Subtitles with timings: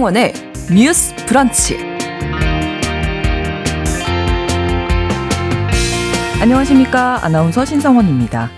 [0.00, 0.32] 신성원의
[0.74, 1.76] 뉴스 브런치.
[6.40, 7.22] 안녕하십니까.
[7.22, 8.48] 아나운서 신성원입니다.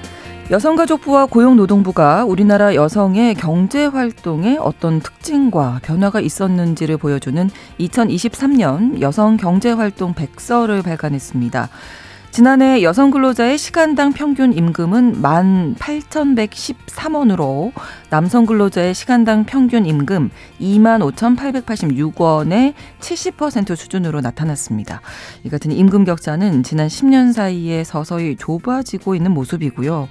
[0.53, 7.51] 여성가족부와 고용노동부가 우리나라 여성의 경제 활동에 어떤 특징과 변화가 있었는지를 보여주는
[7.81, 11.69] 2023년 여성 경제 활동 백서를 발간했습니다.
[12.33, 17.73] 지난해 여성 근로자의 시간당 평균 임금은 18,113원으로
[18.09, 25.03] 남성 근로자의 시간당 평균 임금 25,886원의 70% 수준으로 나타났습니다.
[25.45, 30.09] 이 같은 임금 격차는 지난 10년 사이에 서서히 좁아지고 있는 모습이고요.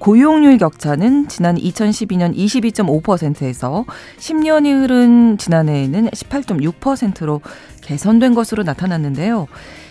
[0.00, 3.84] 고용률 격차는 지난 2012년 22.5%에서
[4.18, 7.42] 10년이 흐른 지난해에는 18.6%로
[7.82, 9.46] 개선된 것으로 나타났는데요.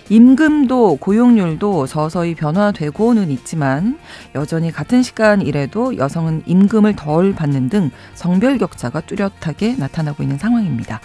[0.10, 4.00] 임금도 고용률도 서서히 변화되고는 있지만
[4.36, 11.00] 여전히 같은 시간 일에도 여성은 임금을 덜 받는 등 성별 격차가 뚜렷하게 나타나고 있는 상황입니다.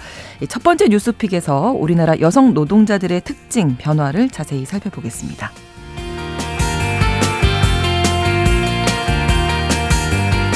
[0.48, 5.50] 첫 번째 뉴스픽에서 우리나라 여성 노동자들의 특징, 변화를 자세히 살펴보겠습니다.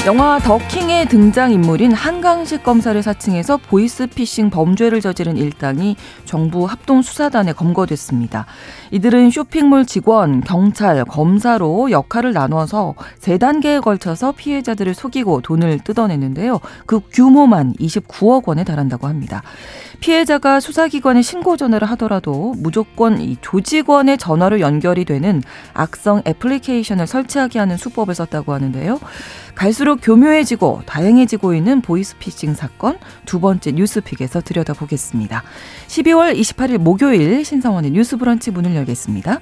[0.09, 8.47] 영화 더킹의 등장인물인 한강식 검사를 사칭해서 보이스피싱 범죄를 저지른 일당이 정부 합동수사단에 검거됐습니다.
[8.89, 16.59] 이들은 쇼핑몰 직원, 경찰, 검사로 역할을 나눠서 세 단계에 걸쳐서 피해자들을 속이고 돈을 뜯어냈는데요.
[16.87, 19.43] 그 규모만 29억 원에 달한다고 합니다.
[19.99, 25.43] 피해자가 수사기관에 신고 전화를 하더라도 무조건 이 조직원의 전화로 연결이 되는
[25.73, 28.99] 악성 애플리케이션을 설치하게 하는 수법을 썼다고 하는데요.
[29.59, 35.43] 갈수록 교묘해지고 다양해지고 있는 보이스피싱 사건 두 번째 뉴스픽에서 들여다보겠습니다.
[35.87, 39.41] 12월 28일 목요일 신성원의 뉴스 브런치 문을 열겠습니다.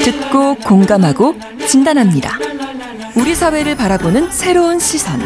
[0.00, 1.34] 듣고 공감하고
[1.66, 2.36] 진단합니다.
[3.16, 5.18] 우리 사회를 바라보는 새로운 시선.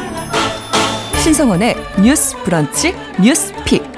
[1.21, 3.98] 신성원의 뉴스 브런치 뉴스 픽.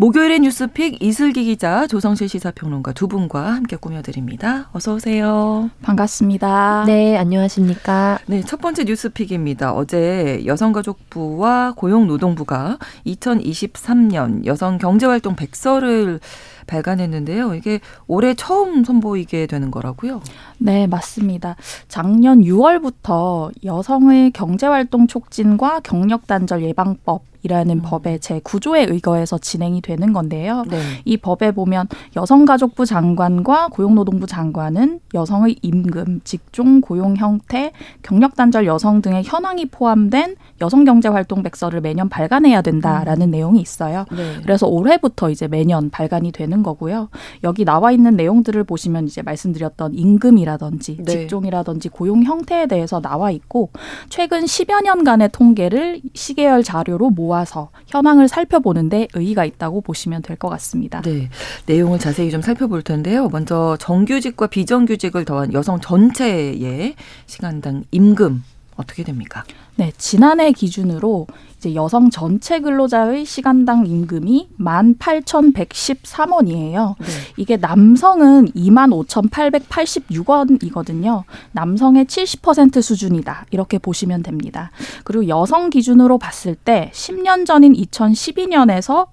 [0.00, 4.68] 목요일의 뉴스픽 이슬기 기자, 조성실 시사평론가 두 분과 함께 꾸며드립니다.
[4.72, 5.70] 어서 오세요.
[5.82, 6.84] 반갑습니다.
[6.86, 8.20] 네, 안녕하십니까.
[8.26, 9.72] 네, 첫 번째 뉴스픽입니다.
[9.72, 16.20] 어제 여성가족부와 고용노동부가 2023년 여성경제활동 백서를
[16.68, 17.54] 발간했는데요.
[17.54, 20.20] 이게 올해 처음 선보이게 되는 거라고요?
[20.58, 21.56] 네, 맞습니다.
[21.88, 27.82] 작년 6월부터 여성의 경제활동 촉진과 경력단절 예방법 이라는 음.
[27.84, 30.64] 법의 제 구조에 의거해서 진행이 되는 건데요.
[30.68, 30.80] 네.
[31.04, 31.86] 이 법에 보면
[32.16, 40.36] 여성가족부 장관과 고용노동부 장관은 여성의 임금, 직종, 고용 형태, 경력 단절 여성 등의 현황이 포함된
[40.60, 43.30] 여성경제활동 백서를 매년 발간해야 된다라는 음.
[43.30, 44.04] 내용이 있어요.
[44.10, 44.40] 네.
[44.42, 47.08] 그래서 올해부터 이제 매년 발간이 되는 거고요.
[47.44, 51.04] 여기 나와 있는 내용들을 보시면 이제 말씀드렸던 임금이 라든지 네.
[51.04, 53.70] 직종이라든지 고용 형태에 대해서 나와 있고
[54.08, 60.48] 최근 10여 년간의 통계를 시계열 자료로 모아 모아서 현황을 살펴보는데 의의가 있다고 보시면 될 것
[60.50, 61.02] 같습니다.
[61.02, 61.28] 네.
[61.66, 63.28] 내용을 자세히 좀 살펴볼 텐데요.
[63.28, 66.94] 먼저 정규직과 비정규직을 더한 여성 전체의
[67.26, 68.44] 시간당 임금
[68.76, 69.42] 어떻게 됩니까?
[69.74, 71.26] 네, 지난해 기준으로
[71.58, 77.06] 이제 여성 전체 근로자의 시간당 임금이 만 팔천 백십 원이에요 네.
[77.36, 83.46] 이게 남성은 이만 오천팔백팔십육 원이거든요 남성의 칠십 퍼센트 수준이다.
[83.50, 84.70] 이렇게 보시면 됩니다.
[85.04, 89.08] 그리고 여성 기준으로 봤을 때 십 년 전인 이천십이 년에서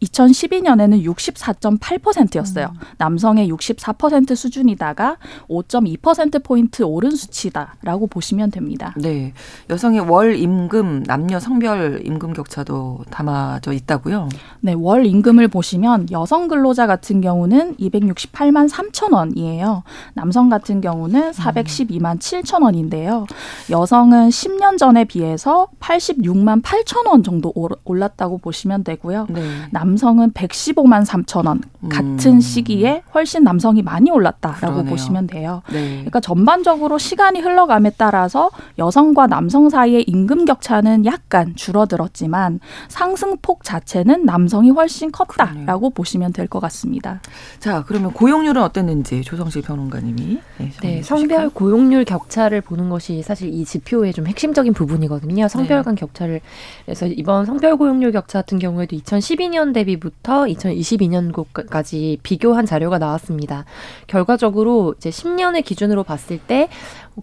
[0.00, 2.66] 2012 년에는 64.8%였어요.
[2.74, 2.80] 음.
[2.98, 5.16] 남성의 64% 수준이다가
[5.48, 8.94] 5.2% 포인트 오른 수치다라고 보시면 됩니다.
[8.98, 9.32] 네.
[9.70, 14.28] 여성의 월 임금 남녀 성별 임금 격차도 담아져 있다고요?
[14.60, 19.82] 네, 월 임금을 보시면 여성 근로자 같은 경우는 268만 3천 원이에요.
[20.14, 23.26] 남성 같은 경우는 412만 7천 원인데요.
[23.70, 27.52] 여성은 10년 전에 비해서 86만 8천 원 정도
[27.84, 29.26] 올랐다고 보시면 되고요.
[29.30, 29.42] 네.
[29.70, 32.40] 남성은 115만 3천 원 같은 음.
[32.40, 34.90] 시기에 훨씬 남성이 많이 올랐다라고 그러네요.
[34.90, 35.62] 보시면 돼요.
[35.72, 35.96] 네.
[35.96, 43.62] 그러니까 전반적으로 시간이 흘러감에 따라서 여성과 남성 사이의 사이의 임금 격차는 약간 줄어 들었지만 상승폭
[43.62, 45.90] 자체는 남성이 훨씬 컸다라고 그러네요.
[45.90, 47.20] 보시면 될 것 같습니다.
[47.58, 53.64] 자, 그러면 고용률은 어땠는지 조성실 평론가님이 네, 네 성별 고용률 격차를 보는 것이 사실 이
[53.64, 55.48] 지표의 좀 핵심적인 부분이거든요.
[55.48, 55.82] 성별 네.
[55.82, 56.40] 간 격차를
[56.84, 63.64] 그래서 이번 성별 고용률 격차 같은 경우에도 2012년 대비부터 2022년까지 비교한 자료가 나왔습니다.
[64.06, 66.68] 결과적으로 이제 10년의 기준으로 봤을 때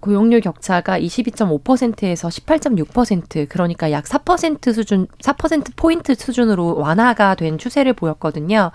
[0.02, 8.72] 고용률 격차가 22.5%에서 18.6% 그러니까 약 4% 수준 4% 포인트 수준으로 완화가 된 추세를 보였거든요.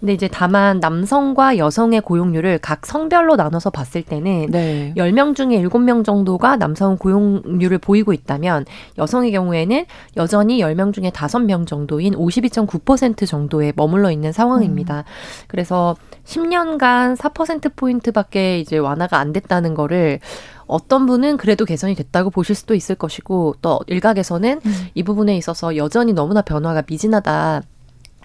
[0.00, 4.94] 근데 이제 다만 남성과 여성의 고용률을 각 성별로 나눠서 봤을 때는 네.
[4.96, 8.64] 10명 중에 7명 정도가 남성 고용률을 보이고 있다면
[8.96, 9.84] 여성의 경우에는
[10.16, 15.00] 여전히 10명 중에 5명 정도인 52.9% 정도에 머물러 있는 상황입니다.
[15.00, 15.04] 음.
[15.48, 20.18] 그래서 10년간 4% 포인트밖에 이제 완화가 안 됐다는 거를
[20.66, 24.86] 어떤 분은 그래도 개선이 됐다고 보실 수도 있을 것이고 또 일각에서는 음.
[24.94, 27.62] 이 부분에 있어서 여전히 너무나 변화가 미진하다.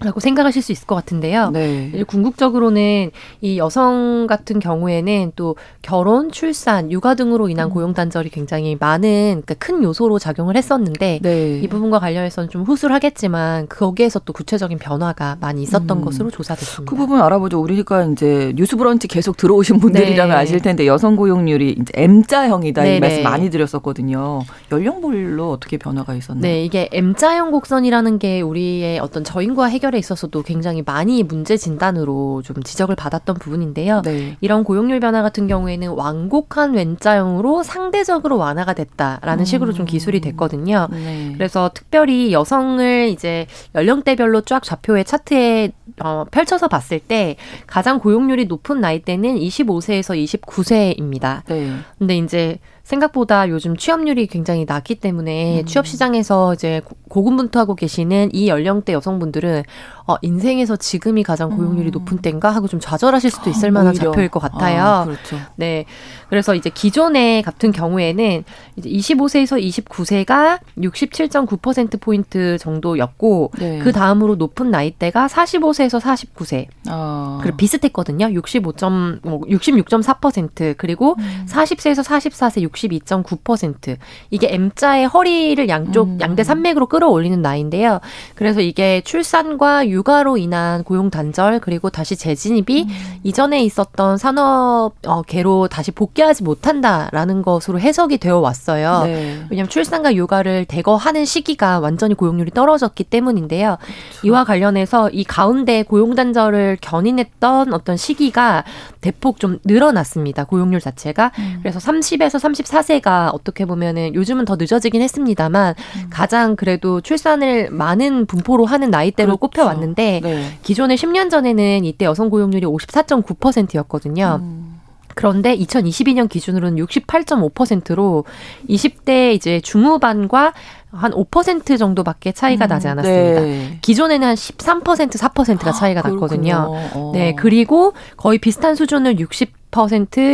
[0.00, 1.50] 라고 생각하실 수 있을 것 같은데요.
[1.50, 2.04] 네.
[2.06, 7.70] 궁극적으로는 이 여성 같은 경우에는 또 결혼, 출산, 육아 등으로 인한 음.
[7.70, 11.60] 고용 단절이 굉장히 많은 그러니까 큰 요소로 작용을 했었는데 네.
[11.60, 16.04] 이 부분과 관련해서는 좀 후술하겠지만 거기에서 또 구체적인 변화가 많이 있었던 음.
[16.04, 16.90] 것으로 조사됐습니다.
[16.90, 17.58] 그 부분 알아보죠.
[17.58, 20.42] 우리가 이제 뉴스브런치 계속 들어오신 분들이라면 네.
[20.42, 23.22] 아실 텐데 여성 고용률이 이제 M자형이다 이 네, 말씀 네.
[23.22, 24.42] 많이 드렸었거든요.
[24.70, 26.42] 연령별로 어떻게 변화가 있었나요?
[26.42, 32.42] 네, 이게 M자형 곡선이라는 게 우리의 어떤 저인과 해결 해결에 있어서도 굉장히 많이 문제 진단으로
[32.42, 34.02] 좀 지적을 받았던 부분인데요.
[34.02, 34.36] 네.
[34.40, 39.44] 이런 고용률 변화 같은 경우에는 완곡한 왼자형으로 상대적으로 완화가 됐다라는 음.
[39.44, 40.88] 식으로 좀 기술이 됐거든요.
[40.90, 41.32] 네.
[41.34, 47.36] 그래서 특별히 여성을 이제 연령대별로 쫙 좌표의 차트에 어, 펼쳐서 봤을 때
[47.66, 51.42] 가장 고용률이 높은 나이대는 25세에서 29세입니다.
[51.46, 51.72] 네.
[51.98, 55.66] 근데 이제 생각보다 요즘 취업률이 굉장히 낮기 때문에 음.
[55.66, 59.64] 취업 시장에서 이제 고군분투하고 계시는 이 연령대 여성분들은
[60.06, 61.92] 어, 인생에서 지금이 가장 고용률이 음.
[61.92, 64.10] 높은 때인가 하고 좀 좌절하실 수도 있을 만한 오히려.
[64.10, 64.82] 자표일 것 같아요.
[64.82, 65.36] 아, 그렇죠.
[65.56, 65.84] 네.
[66.28, 68.44] 그래서 이제 기존의 같은 경우에는
[68.76, 73.78] 이제 25세에서 29세가 67.9% 포인트 정도였고 네.
[73.80, 76.66] 그 다음으로 높은 나이대가 45세에서 49세.
[76.88, 77.38] 아.
[77.42, 78.30] 그리고 비슷했거든요.
[78.32, 78.76] 65.
[78.76, 81.46] 뭐66.4% 그리고 음.
[81.48, 83.96] 40세에서 44세 62.9%
[84.30, 86.18] 이게 M자의 허리를 양쪽 음.
[86.20, 88.00] 양대 산맥으로 끌어올리는 나이인데요.
[88.34, 93.18] 그래서 이게 출산과 육아로 인한 고용 단절 그리고 다시 재진입이 음.
[93.22, 99.04] 이전에 있었던 산업계로 다시 복귀하지 못한다라는 것으로 해석이 되어 왔어요.
[99.04, 99.44] 네.
[99.50, 103.78] 왜냐하면 출산과 육아를 대거 하는 시기가 완전히 고용률이 떨어졌기 때문인데요.
[103.80, 104.26] 그렇죠.
[104.26, 108.64] 이와 관련해서 이 가운데 고용 단절을 견인했던 어떤 시기가
[109.00, 110.44] 대폭 좀 늘어났습니다.
[110.44, 111.32] 고용률 자체가.
[111.38, 111.58] 음.
[111.62, 116.10] 그래서 30에서 34세가 어떻게 보면은 요즘은 더 늦어지긴 했습니다만 음.
[116.10, 119.40] 가장 그래도 출산을 많은 분포로 하는 나이대로 그렇죠.
[119.46, 120.58] 꼽혀왔는데 네.
[120.62, 124.40] 기존에 10년 전에는 이때 여성 고용률이 54.9%였거든요.
[124.42, 124.80] 음.
[125.16, 128.24] 그런데 2022년 기준으로는 68.5%로
[128.68, 130.52] 20대 이제 중후반과
[130.92, 133.40] 한 5% 정도밖에 차이가 음, 나지 않았습니다.
[133.40, 133.78] 네.
[133.80, 136.66] 기존에는 한 13%, 4%가 차이가 아, 났거든요.
[136.94, 137.12] 어.
[137.14, 139.65] 네, 그리고 거의 비슷한 수준을 60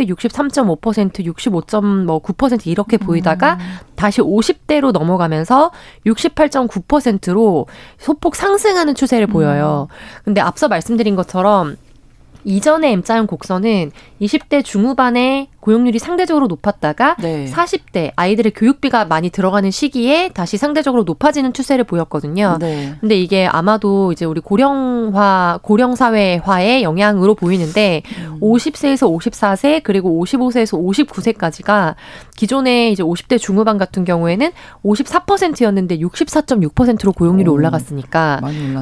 [0.05, 3.59] 63.5%, 65.9% 이렇게 보이다가 음.
[3.95, 5.71] 다시 50대로 넘어가면서
[6.05, 7.67] 68.9%로
[7.97, 9.87] 소폭 상승하는 추세를 보여요.
[9.89, 10.21] 음.
[10.25, 11.75] 근데 앞서 말씀드린 것처럼
[12.45, 17.45] 이전의 M자형 곡선은 20대 중후반에 고용률이 상대적으로 높았다가 네.
[17.49, 22.57] 40대 아이들의 교육비가 많이 들어가는 시기에 다시 상대적으로 높아지는 추세를 보였거든요.
[22.59, 22.95] 네.
[22.99, 28.39] 근데 이게 아마도 이제 우리 고령화 고령 사회화의 영향으로 보이는데 음.
[28.41, 31.95] 50세에서 54세 그리고 55세에서 59세까지가
[32.35, 34.51] 기존에 이제 50대 중후반 같은 경우에는
[34.83, 38.41] 54%였는데 64.6%로 고용률이 오, 올라갔으니까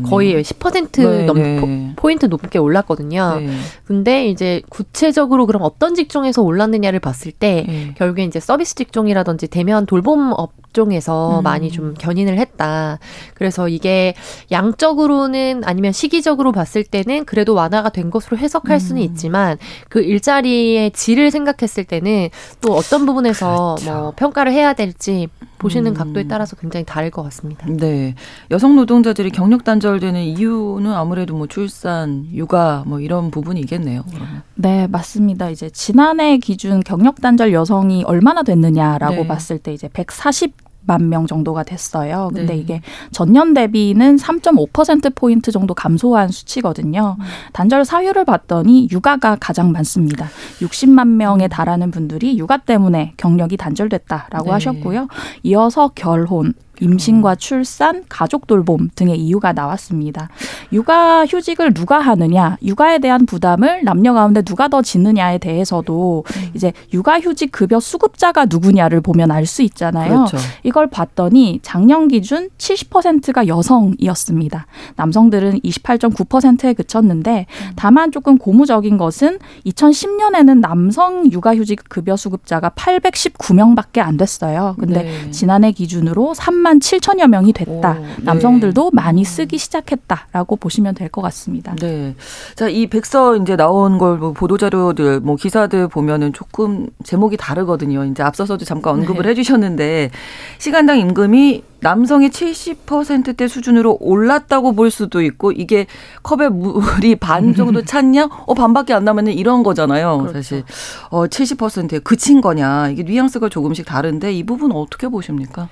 [0.10, 1.94] 거의 10% 네, 넘, 네.
[1.96, 3.40] 포인트 높게 올랐거든요.
[3.40, 3.52] 네.
[3.86, 7.94] 근데 이제 구체적으로 그럼 어떤 직종에서 올랐 받느냐를 봤을 때 네.
[7.98, 11.44] 결국에 이제 서비스 직종이라든지 대면 돌봄 업종에서 음.
[11.44, 12.98] 많이 좀 견인을 했다.
[13.34, 14.16] 그래서 이게
[14.51, 18.80] 양적으로는 아니면 시기적으로 봤을 때는 그래도 완화가 된 것으로 해석할 음.
[18.80, 19.58] 수는 있지만
[19.90, 22.30] 그 일자리의 질을 생각했을 때는
[22.62, 24.00] 또 어떤 부분에서 그렇죠.
[24.00, 25.28] 뭐 평가를 해야 될지
[25.62, 25.94] 보시는 음.
[25.94, 27.68] 각도에 따라서 굉장히 다를 것 같습니다.
[27.70, 28.15] 네.
[28.50, 34.03] 여성 노동자들이 경력 단절되는 이유는 아무래도 뭐 출산, 육아 뭐 이런 부분이겠네요.
[34.10, 34.41] 그러면.
[34.56, 35.50] 네, 맞습니다.
[35.50, 39.27] 이제 지난해 기준 경력 단절 여성이 얼마나 됐느냐라고 네.
[39.27, 42.30] 봤을 때 이제 140 만명 정도가 됐어요.
[42.34, 42.60] 근데 네.
[42.60, 47.18] 이게 전년 대비는 3.5% 포인트 정도 감소한 수치거든요.
[47.20, 47.26] 음.
[47.54, 50.28] 단절 사유를 봤더니 육아가 가장 많습니다.
[50.60, 54.52] 60만 명에 달하는 분들이 육아 때문에 경력이 단절됐다라고 네.
[54.52, 55.08] 하셨고요.
[55.44, 60.30] 이어서 결혼, 임신과 출산, 가족 돌봄 등의 이유가 나왔습니다.
[60.74, 66.52] 육아 휴직을 누가 하느냐, 육아에 대한 부담을 남녀 가운데 누가 더 짓느냐에 대해서도 음.
[66.54, 70.26] 이제 육아 휴직 급여 수급자가 누구냐를 보면 알 수 있잖아요.
[70.28, 70.38] 그렇죠.
[70.64, 74.66] 이걸 봤더니 작년 기준 70%가 여성이었습니다.
[74.96, 77.72] 남성들은 28.9%에 그쳤는데 음.
[77.76, 84.76] 다만 조금 고무적인 것은 2010년에는 남성 육아 휴직 급여 수급자가 819명밖에 안 됐어요.
[84.80, 85.32] 근데 네.
[85.32, 87.92] 지난해 기준으로 3만 3만 7천여 명이 됐다.
[87.92, 88.16] 오, 네.
[88.22, 91.75] 남성들도 많이 쓰기 시작했다라고 보시면 될 것 같습니다.
[91.75, 92.16] 네.
[92.56, 98.06] 자, 이 백서 이제 나온 걸 뭐 보도 자료들 뭐 기사들 보면은 조금 제목이 다르거든요.
[98.06, 99.30] 이제 앞서서도 잠깐 언급을 네.
[99.30, 100.12] 해 주셨는데
[100.60, 105.88] 시간당 임금이 남성의 70%대 수준으로 올랐다고 볼 수도 있고 이게
[106.24, 108.30] 컵에 물이 반 정도 찼냐?
[108.46, 110.20] 어 반밖에 안 남았네 이런 거잖아요.
[110.20, 110.34] 그렇죠.
[110.34, 110.63] 사실
[111.10, 112.90] 어 70%에 그친 거냐?
[112.90, 115.68] 이게 뉘앙스가 조금씩 다른데 이 부분 어떻게 보십니까?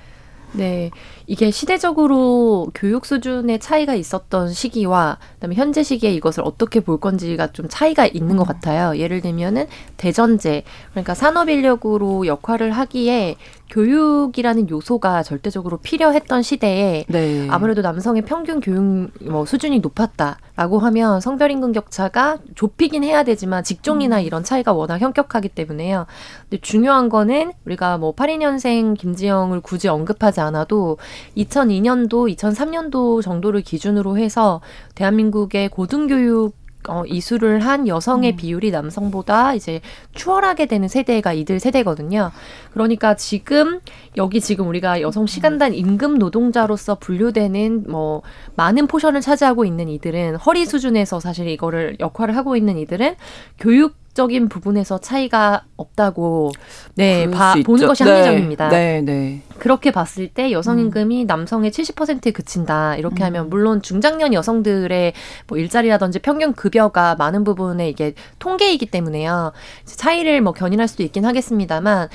[0.52, 0.90] 네.
[1.30, 7.66] 이게 시대적으로 교육 수준의 차이가 있었던 시기와 그다음에 현재 시기에 이것을 어떻게 볼 건지가 좀
[7.68, 8.52] 차이가 있는 것 음.
[8.52, 8.98] 같아요.
[8.98, 13.36] 예를 들면은 대전제 그러니까 산업 인력으로 역할을 하기에
[13.70, 17.46] 교육이라는 요소가 절대적으로 필요했던 시대에 네.
[17.48, 24.18] 아무래도 남성의 평균 교육 뭐 수준이 높았다라고 하면 성별 임금 격차가 좁히긴 해야 되지만 직종이나
[24.18, 24.24] 음.
[24.24, 26.06] 이런 차이가 워낙 현격하기 때문에요.
[26.42, 30.98] 근데 중요한 거는 우리가 뭐 82년생 김지영을 굳이 언급하지 않아도
[31.36, 34.60] 2002년도, 2003년도 정도를 기준으로 해서
[34.94, 38.36] 대한민국의 고등교육 어, 이수를 한 여성의 음.
[38.36, 39.80] 비율이 남성보다 이제
[40.14, 42.30] 추월하게 되는 세대가 이들 세대거든요.
[42.72, 43.80] 그러니까 지금
[44.16, 48.22] 여기 지금 우리가 여성 시간당 임금 노동자로서 분류되는 뭐
[48.56, 53.16] 많은 포션을 차지하고 있는 이들은 허리 수준에서 사실 이거를 역할을 하고 있는 이들은
[53.58, 56.50] 교육 적인 부분에서 차이가 없다고
[56.96, 58.10] 네 봐, 보는 것이 네.
[58.10, 58.68] 합리적입니다.
[58.68, 59.42] 네, 네.
[59.58, 60.86] 그렇게 봤을 때 여성 음.
[60.86, 61.26] 임금이 음.
[61.26, 62.96] 남성의 70%에 그친다.
[62.96, 63.26] 이렇게 음.
[63.26, 65.12] 하면 물론 중장년 여성들의
[65.46, 69.52] 뭐 일자리라든지 평균 급여가 많은 부분에 이게 통계이기 때문에요.
[69.84, 72.08] 차이를 뭐 견인할 수도 있긴 하겠습니다만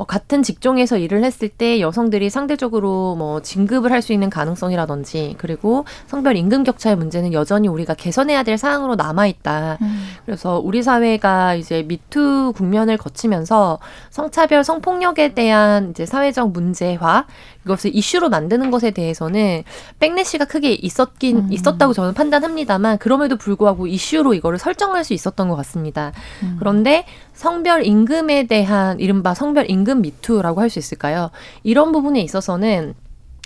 [0.00, 5.84] 뭐 같은 직종에서 일을 했을 때 여성들이 상대적으로 뭐 진급을 할 수 있는 가능성이라든지 그리고
[6.06, 9.76] 성별 임금 격차의 문제는 여전히 우리가 개선해야 될 사항으로 남아 있다.
[9.82, 10.08] 음.
[10.24, 13.78] 그래서 우리 사회가 이제 미투 국면을 거치면서
[14.08, 17.26] 성차별 성폭력에 대한 이제 사회적 문제화
[17.66, 19.64] 이것을 이슈로 만드는 것에 대해서는
[19.98, 21.52] 백래시가 크게 있었긴 음.
[21.52, 26.12] 있었다고 저는 판단합니다만 그럼에도 불구하고 이슈로 이거를 설정할 수 있었던 것 같습니다.
[26.42, 26.56] 음.
[26.58, 27.04] 그런데
[27.40, 31.30] 성별 임금에 대한 이른바 성별 임금 미투라고 할 수 있을까요?
[31.62, 32.92] 이런 부분에 있어서는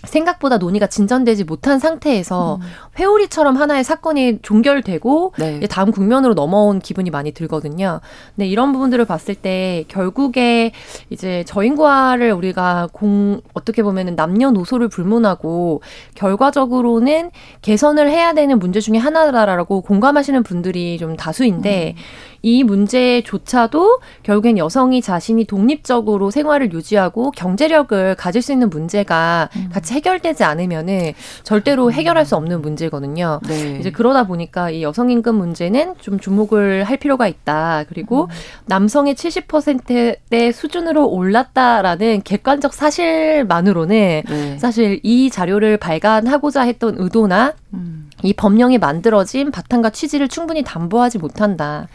[0.07, 2.67] 생각보다 논의가 진전되지 못한 상태에서 음.
[2.99, 5.61] 회오리처럼 하나의 사건이 종결되고 네.
[5.69, 8.01] 다음 국면으로 넘어온 기분이 많이 들거든요.
[8.35, 10.73] 근데 이런 부분들을 봤을 때 결국에
[11.11, 15.83] 이제 저인과를 우리가 공 어떻게 보면은 남녀노소를 불문하고
[16.15, 17.31] 결과적으로는
[17.63, 22.03] 개선을 해야 되는 문제 중에 하나다라고 공감하시는 분들이 좀 다수인데 음.
[22.45, 29.71] 이 문제조차도 결국엔 여성이 자신이 독립적으로 생활을 유지하고 경제력을 가질 수 있는 문제가 음.
[29.73, 31.93] 같이 해결되지 않으면은 절대로 음.
[31.93, 33.41] 해결할 수 없는 문제거든요.
[33.47, 33.79] 네.
[33.81, 37.85] 이제 그러다 보니까 이 여성 임금 문제는 좀 주목을 할 필요가 있다.
[37.89, 38.29] 그리고 음.
[38.67, 44.59] 남성의 70%대 수준으로 올랐다라는 객관적 사실만으로는 네.
[44.59, 48.11] 사실 이 자료를 발간하고자 했던 의도나 음.
[48.23, 51.89] 이 법령이 만들어진 바탕과 취지를 충분히 담보하지 못한다.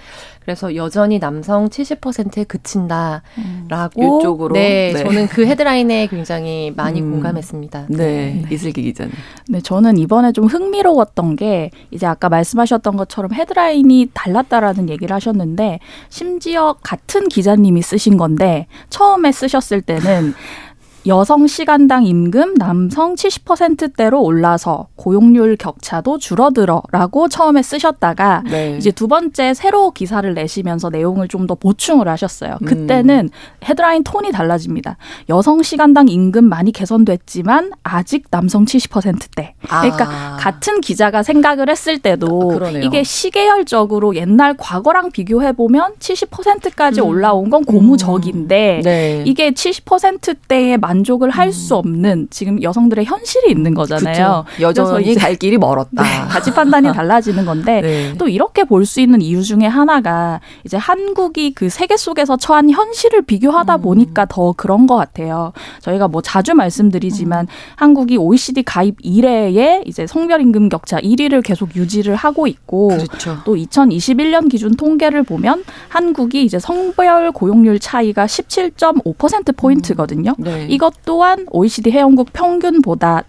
[0.50, 7.12] 그래서 여전히 남성 70%에 그친다라고 음, 이쪽으로 네, 네, 저는 그 헤드라인에 굉장히 많이 음,
[7.12, 7.86] 공감했습니다.
[7.90, 8.46] 네, 네.
[8.50, 9.14] 이슬기 기자님.
[9.48, 16.76] 네, 저는 이번에 좀 흥미로웠던 게 이제 아까 말씀하셨던 것처럼 헤드라인이 달랐다라는 얘기를 하셨는데 심지어
[16.82, 20.34] 같은 기자님이 쓰신 건데 처음에 쓰셨을 때는
[21.10, 28.78] 여성 시간당 임금 남성 70%대로 올라서 고용률 격차도 줄어들어라고 처음에 쓰셨다가 네.
[28.78, 32.58] 이제 두 번째 새로 기사를 내시면서 내용을 좀 더 보충을 하셨어요.
[32.62, 32.66] 음.
[32.66, 33.68] 그때는 음.
[33.68, 34.98] 헤드라인 톤이 달라집니다.
[35.30, 39.56] 여성 시간당 임금 많이 개선됐지만 아직 남성 70%대.
[39.62, 40.38] 그러니까 아.
[40.40, 47.08] 같은 기자가 생각을 했을 때도 아, 이게 시계열적으로 옛날 과거랑 비교해 보면 70%까지 음.
[47.08, 48.82] 올라온 건 고무적인데 음.
[48.84, 49.24] 네.
[49.26, 51.80] 이게 70%대에 만 만족을 할수 음.
[51.80, 54.46] 없는 지금 여성들의 현실이 있는 거잖아요.
[54.48, 54.62] 그쵸.
[54.62, 56.04] 여전히 갈 길이 멀었다.
[56.04, 58.14] 네, 가치 판단이 달라지는 건데 네.
[58.18, 63.22] 또 이렇게 볼 수 있는 이유 중에 하나가 이제 한국이 그 세계 속에서 처한 현실을
[63.22, 63.82] 비교하다 음.
[63.84, 65.54] 보니까 더 그런 것 같아요.
[65.82, 67.48] 저희가 뭐 자주 말씀드리지만 음.
[67.76, 73.38] 한국이 OECD 가입 이래에 이제 성별 임금 격차 1위를 계속 유지를 하고 있고 그렇죠.
[73.46, 80.34] 또 2021년 기준 통계를 보면 한국이 이제 성별 고용률 차이가 17.5% 포인트거든요.
[80.40, 80.44] 음.
[80.44, 80.66] 네.
[80.68, 83.24] 이것 또한 OECD 회원국 평균보다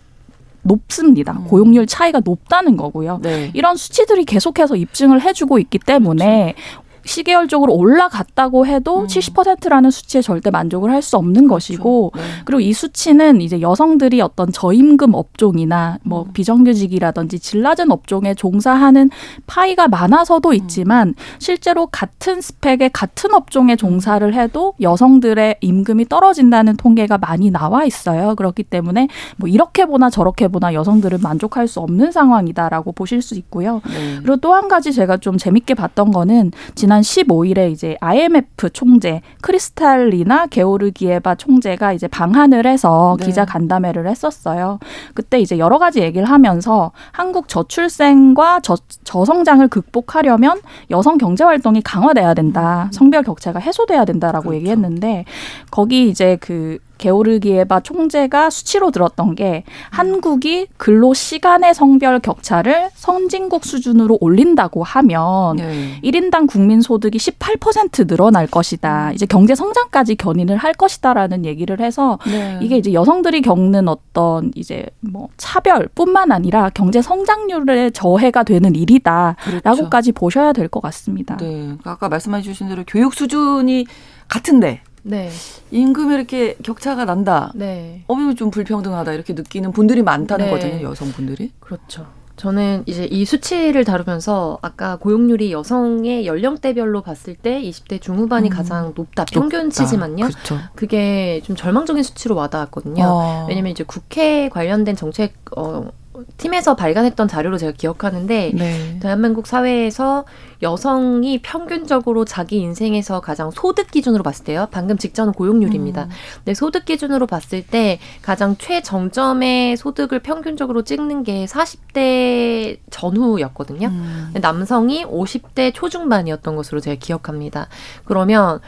[0.63, 1.33] 높습니다.
[1.33, 1.45] 음.
[1.45, 3.21] 고용률 차이가 높다는 거고요.
[3.23, 3.51] 네.
[3.55, 6.80] 이런 수치들이 계속해서 입증을 해주고 있기 때문에 그렇죠.
[7.05, 9.07] 시계열적으로 올라갔다고 해도 음.
[9.07, 11.55] 70%라는 수치에 절대 만족을 할 수 없는 그렇죠.
[11.55, 12.23] 것이고 네.
[12.45, 16.33] 그리고 이 수치는 이제 여성들이 어떤 저임금 업종이나 뭐 음.
[16.35, 19.09] 비정규직이라든지 질 낮은 업종에 종사하는
[19.47, 20.55] 파이가 많아서도 음.
[20.55, 28.35] 있지만 실제로 같은 스펙의 같은 업종에 종사를 해도 여성들의 임금이 떨어진다는 통계가 많이 나와 있어요.
[28.35, 33.81] 그렇기 때문에 뭐 이렇게 보나 저렇게 보나 여성들은 만족할 수 없는 상황이다라고 보실 수 있고요.
[33.87, 34.17] 네.
[34.19, 39.23] 그리고 또 한 가지 제가 좀 재밌게 봤던 거는 지난 지난 15일에 이제 IMF 총재
[39.43, 43.27] 크리스탈리나 게오르기에바 총재가 이제 방한을 해서 네.
[43.27, 44.81] 기자 간담회를 했었어요.
[45.15, 52.35] 그때 이제 여러 가지 얘기를 하면서 한국 저출생과 저, 저성장을 극복하려면 여성 경제 활동이 강화돼야
[52.35, 52.87] 된다.
[52.87, 52.93] 음.
[52.93, 54.57] 성별 격차가 해소돼야 된다라고 그렇죠.
[54.57, 55.27] 얘기했는데
[55.71, 64.19] 거기 이제 그 게오르기에바 총재가 수치로 들었던 게 한국이 근로 시간의 성별 격차를 선진국 수준으로
[64.21, 66.01] 올린다고 하면 네.
[66.05, 69.09] 1인당 국민 소득이 18% 늘어날 것이다.
[69.09, 69.15] 음.
[69.15, 72.59] 이제 경제 성장까지 견인을 할 것이다라는 얘기를 해서 네.
[72.63, 80.21] 이게 이제 여성들이 겪는 어떤 이제 뭐 차별뿐만 아니라 경제 성장률에 저해가 되는 일이다라고까지 그렇죠.
[80.21, 81.37] 보셔야 될 것 같습니다.
[81.39, 81.75] 네.
[81.85, 83.87] 아까 말씀해 주신 대로 교육 수준이
[84.29, 85.31] 같은데 네.
[85.71, 87.53] 임금이 이렇게 격차가 난다.
[87.55, 88.05] 네.
[88.07, 90.51] 어머 좀 불평등하다 이렇게 느끼는 분들이 많다는 네.
[90.51, 91.53] 거잖아요, 여성분들이.
[91.61, 92.07] 그렇죠.
[92.41, 98.51] 저는 이제 이 수치를 다루면서 아까 고용률이 여성의 연령대별로 봤을 때 20대 중후반이 음.
[98.51, 100.25] 가장 높다 평균치지만요.
[100.25, 100.59] 그렇죠.
[100.75, 103.05] 그게 좀 절망적인 수치로 와닿았거든요.
[103.05, 103.47] 어.
[103.47, 105.91] 왜냐면 이제 국회 관련된 정책 어
[106.37, 108.99] 팀에서 발간했던 자료로 제가 기억하는데 네.
[109.01, 110.25] 대한민국 사회에서
[110.61, 114.67] 여성이 평균적으로 자기 인생에서 가장 소득 기준으로 봤을 때요.
[114.73, 116.05] 방금 직전은 고용률입니다.
[116.05, 116.11] 음.
[116.39, 123.87] 근데 소득 기준으로 봤을 때 가장 최정점의 소득을 평균적으로 찍는 게 40대 전후였거든요.
[123.87, 124.35] 음.
[124.41, 127.69] 남성이 50대 초중반이었던 것으로 제가 기억합니다.
[128.05, 128.61] 그러면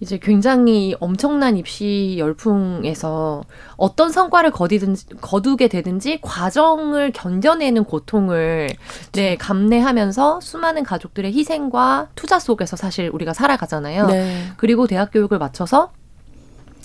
[0.00, 3.42] 이제 굉장히 엄청난 입시 열풍에서
[3.76, 9.10] 어떤 성과를 거두든지, 거두게 되든지 과정을 견뎌내는 고통을 그렇죠.
[9.12, 14.06] 네, 감내하면서 수많은 가족들의 희생과 투자 속에서 사실 우리가 살아가잖아요.
[14.06, 14.44] 네.
[14.56, 15.90] 그리고 대학 교육을 마쳐서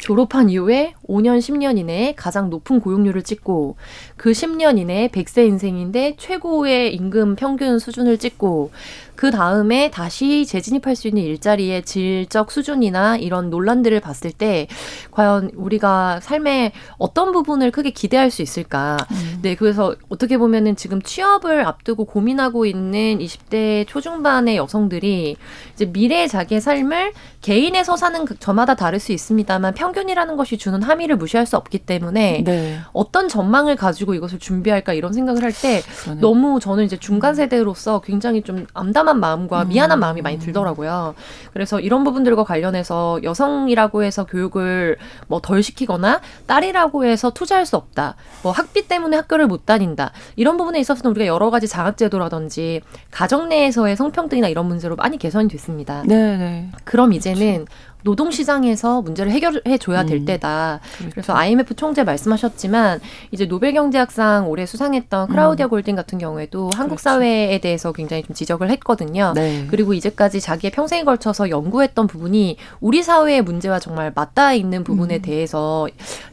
[0.03, 3.77] 졸업한 이후에 5년, 10년 이내에 가장 높은 고용률을 찍고
[4.17, 8.71] 그 10년 이내에 100세 인생인데 최고의 임금 평균 수준을 찍고
[9.15, 14.67] 그 다음에 다시 재진입할 수 있는 일자리의 질적 수준이나 이런 논란들을 봤을 때
[15.11, 18.97] 과연 우리가 삶의 어떤 부분을 크게 기대할 수 있을까.
[19.11, 19.39] 음.
[19.41, 25.37] 네, 그래서 어떻게 보면은 지금 취업을 앞두고 고민하고 있는 20대 초중반의 여성들이
[25.73, 31.15] 이제 미래의 자기의 삶을 개인에서 사는 그 저마다 다를 수 있습니다만 평균이라는 것이 주는 함의를
[31.17, 32.79] 무시할 수 없기 때문에 네.
[32.93, 35.81] 어떤 전망을 가지고 이것을 준비할까 이런 생각을 할 때
[36.19, 39.67] 너무 저는 이제 중간 세대로서 굉장히 좀 암담 한 마음과 음.
[39.69, 41.15] 미안한 마음이 많이 들더라고요.
[41.53, 48.15] 그래서 이런 부분들과 관련해서 여성이라고 해서 교육을 뭐 덜 시키거나 딸이라고 해서 투자할 수 없다.
[48.43, 50.11] 뭐 학비 때문에 학교를 못 다닌다.
[50.35, 56.03] 이런 부분에 있어서는 우리가 여러 가지 장학제도라든지 가정 내에서의 성평등이나 이런 문제로 많이 개선이 됐습니다.
[56.05, 56.69] 네, 네.
[56.85, 57.92] 그럼 이제는 그렇죠.
[58.03, 60.79] 노동 시장에서 문제를 해결해 줘야 될 음, 때다.
[60.97, 61.11] 그렇죠.
[61.11, 62.99] 그래서 IMF 총재 말씀하셨지만
[63.31, 65.69] 이제 노벨 경제학상 올해 수상했던 크라우디아 음.
[65.69, 67.03] 골딩 같은 경우에도 한국 그렇죠.
[67.03, 69.33] 사회에 대해서 굉장히 좀 지적을 했거든요.
[69.35, 69.65] 네.
[69.69, 75.21] 그리고 이제까지 자기의 평생에 걸쳐서 연구했던 부분이 우리 사회의 문제와 정말 맞닿아 있는 부분에 음.
[75.21, 75.87] 대해서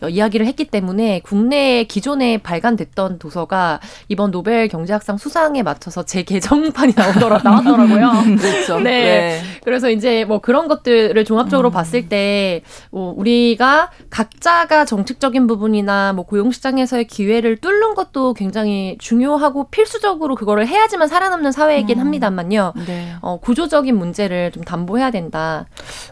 [0.08, 7.40] 이야기를 했기 때문에 국내 기존에 발간됐던 도서가 이번 노벨 경제학상 수상에 맞춰서 재 개정판이 나오더라
[7.44, 8.36] 나왔더라고요.
[8.38, 8.78] 그렇죠.
[8.80, 8.90] 네.
[8.90, 9.40] 네.
[9.64, 11.72] 그래서 이제 뭐 그런 것들을 종합적으로 전체적으로 음.
[11.72, 19.64] 봤을 때 뭐 우리가 각자가 정책적인 부분이나 뭐 고용 시장에서의 기회를 뚫는 것도 굉장히 중요하고
[19.64, 22.00] 필수적으로 그거를 해야지만 살아남는 사회이긴 음.
[22.00, 22.72] 합니다만요.
[22.86, 23.14] 네.
[23.20, 25.66] 어, 구조적인 문제를 좀 담보해야 된다.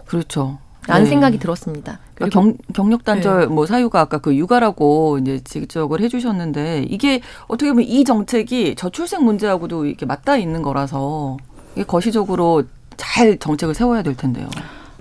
[0.06, 0.58] 그렇죠.
[0.86, 1.10] 라는 네.
[1.10, 1.98] 생각이 들었습니다.
[2.14, 3.46] 그러니까 경, 경력 단절 네.
[3.46, 9.84] 뭐 사유가 아까 그 육아라고 이제 지적을 해주셨는데 이게 어떻게 보면 이 정책이 저출생 문제하고도
[9.84, 11.36] 이렇게 맞닿아 있는 거라서
[11.74, 12.64] 이게 거시적으로
[12.96, 14.48] 잘 정책을 세워야 될 텐데요.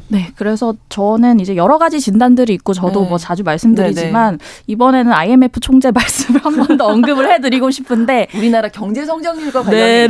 [0.10, 3.10] 네, 그래서 저는 이제 여러 가지 진단들이 있고 저도 네.
[3.10, 4.52] 뭐 자주 말씀드리지만 네네.
[4.68, 9.70] 이번에는 IMF 총재 말씀을 한 번 더 언급을 해드리고 싶은데 우리나라 경제 성장률과 있다.
[9.72, 10.08] 네,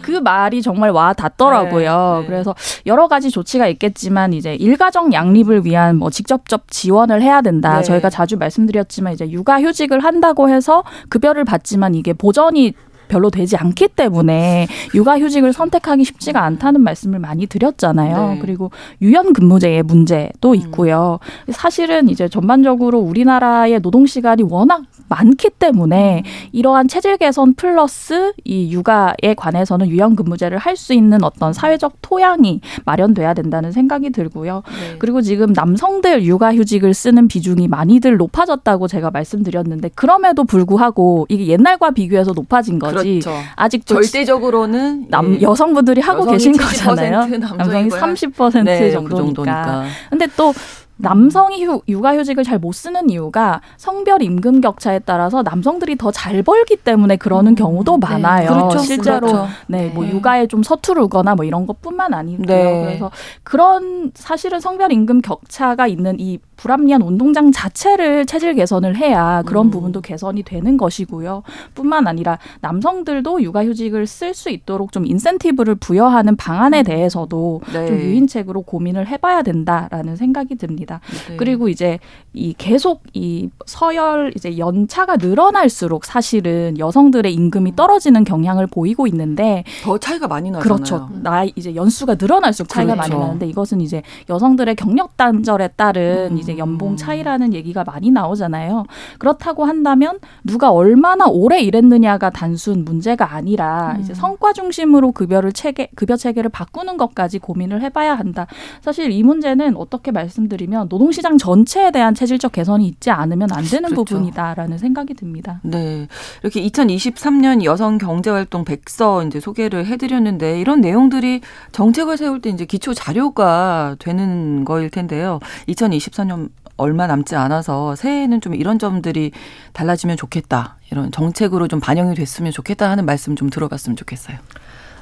[0.00, 2.18] 그 말이 정말 와 닿더라고요.
[2.22, 2.54] 네, 그래서
[2.86, 7.78] 여러 가지 조치가 있겠지만 이제 일가정 양립을 위한 뭐 직접적 지원을 해야 된다.
[7.78, 7.82] 네.
[7.82, 12.72] 저희가 자주 말씀드렸지만 이제 육아휴직을 한다고 해서 급여를 받지만 이게 보전이
[13.14, 18.34] 별로 되지 않기 때문에 육아휴직을 선택하기 쉽지가 않다는 말씀을 많이 드렸잖아요.
[18.34, 18.38] 네.
[18.40, 20.54] 그리고 유연 근무제의 문제도 음.
[20.56, 21.20] 있고요.
[21.48, 21.52] 음.
[21.52, 24.82] 사실은 이제 전반적으로 우리나라의 노동 시간이 워낙
[25.14, 26.48] 많기 때문에 음.
[26.52, 32.60] 이러한 체질 개선 플러스 이 육아에 관해서는 유연 근무제를 할 수 있는 어떤 사회적 토양이
[32.84, 34.64] 마련돼야 된다는 생각이 들고요.
[34.66, 34.96] 네.
[34.98, 42.32] 그리고 지금 남성들 육아휴직을 쓰는 비중이 많이들 높아졌다고 제가 말씀드렸는데 그럼에도 불구하고 이게 옛날과 비교해서
[42.32, 42.80] 높아진.
[42.80, 43.20] 거지.
[43.20, 43.30] 그렇죠.
[43.54, 45.42] 아직 절대적으로는 남 예.
[45.42, 47.26] 여성분들이 하고 계신 거잖아요.
[47.38, 49.08] 남성이 30% 네, 정도니까.
[49.08, 49.84] 그 정도니까.
[50.10, 50.52] 근데 또
[50.96, 56.76] 남성이 휴, 육아휴직을 잘 못 쓰는 이유가 성별 임금 격차에 따라서 남성들이 더 잘 벌기
[56.76, 58.06] 때문에 그러는 음, 경우도 네.
[58.06, 58.48] 많아요.
[58.48, 58.78] 그렇죠.
[58.78, 59.48] 실제로 그렇죠.
[59.66, 60.12] 네, 뭐 네.
[60.12, 62.46] 육아에 좀 서투르거나 뭐 이런 것뿐만 아니고요.
[62.46, 62.84] 네.
[62.84, 63.10] 그래서
[63.42, 69.70] 그런 사실은 성별 임금 격차가 있는 이 불합리한 운동장 자체를 체질 개선을 해야 그런 음.
[69.70, 71.42] 부분도 개선이 되는 것이고요.
[71.74, 76.84] 뿐만 아니라 남성들도 육아휴직을 쓸 수 있도록 좀 인센티브를 부여하는 방안에 음.
[76.84, 77.86] 대해서도 네.
[77.86, 81.00] 좀 유인책으로 고민을 해봐야 된다라는 생각이 듭니다.
[81.28, 81.36] 네.
[81.36, 81.98] 그리고 이제
[82.32, 87.76] 이 계속 이 서열 이제 연차가 늘어날수록 사실은 여성들의 임금이 음.
[87.76, 90.62] 떨어지는 경향을 보이고 있는데 더 차이가 많이 나잖아요.
[90.62, 91.10] 그렇죠.
[91.22, 93.12] 나이 이제 연수가 늘어날수록 차이가 그렇죠.
[93.12, 96.38] 많이 나는데 이것은 이제 여성들의 경력 단절에 따른 음.
[96.38, 98.84] 이제 연봉 차이라는 얘기가 많이 나오잖아요.
[99.18, 104.00] 그렇다고 한다면 누가 얼마나 오래 일했느냐가 단순 문제가 아니라 음.
[104.00, 108.46] 이제 성과 중심으로 급여를 체계 급여 체계를 바꾸는 것까지 고민을 해봐야 한다.
[108.80, 114.04] 사실 이 문제는 어떻게 말씀드리면 노동시장 전체에 대한 체질적 개선이 있지 않으면 안 되는 그렇죠.
[114.04, 115.60] 부분이다라는 생각이 듭니다.
[115.62, 116.08] 네.
[116.42, 121.40] 이렇게 2023년 여성 경제활동 백서 이제 소개를 해드렸는데 이런 내용들이
[121.72, 125.40] 정책을 세울 때 이제 기초 자료가 되는 거일 텐데요.
[125.68, 126.43] 2024년
[126.76, 129.32] 얼마 남지 않아서 새해에는 좀 이런 점들이
[129.72, 130.76] 달라지면 좋겠다.
[130.90, 134.38] 이런 정책으로 좀 반영이 됐으면 좋겠다 하는 말씀 좀 들어봤으면 좋겠어요.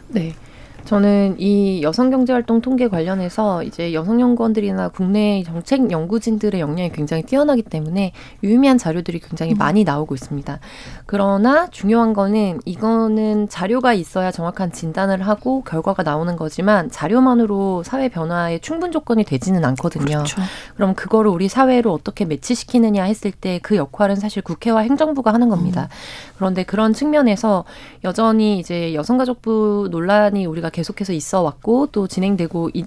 [0.08, 0.34] 네.
[0.84, 7.22] 저는 이 여성 경제 활동 통계 관련해서 이제 여성 연구원들이나 국내 정책 연구진들의 역량이 굉장히
[7.22, 9.58] 뛰어나기 때문에 유의미한 자료들이 굉장히 음.
[9.58, 10.58] 많이 나오고 있습니다.
[11.06, 18.60] 그러나 중요한 거는 이거는 자료가 있어야 정확한 진단을 하고 결과가 나오는 거지만 자료만으로 사회 변화의
[18.60, 20.04] 충분 조건이 되지는 않거든요.
[20.04, 20.42] 그렇죠.
[20.74, 25.82] 그럼 그거를 우리 사회로 어떻게 매치시키느냐 했을 때 그 역할은 사실 국회와 행정부가 하는 겁니다.
[25.82, 26.32] 음.
[26.36, 27.64] 그런데 그런 측면에서
[28.04, 32.86] 여전히 이제 여성가족부 논란이 우리가 계속해서 있어 왔고 또 진행되고 있,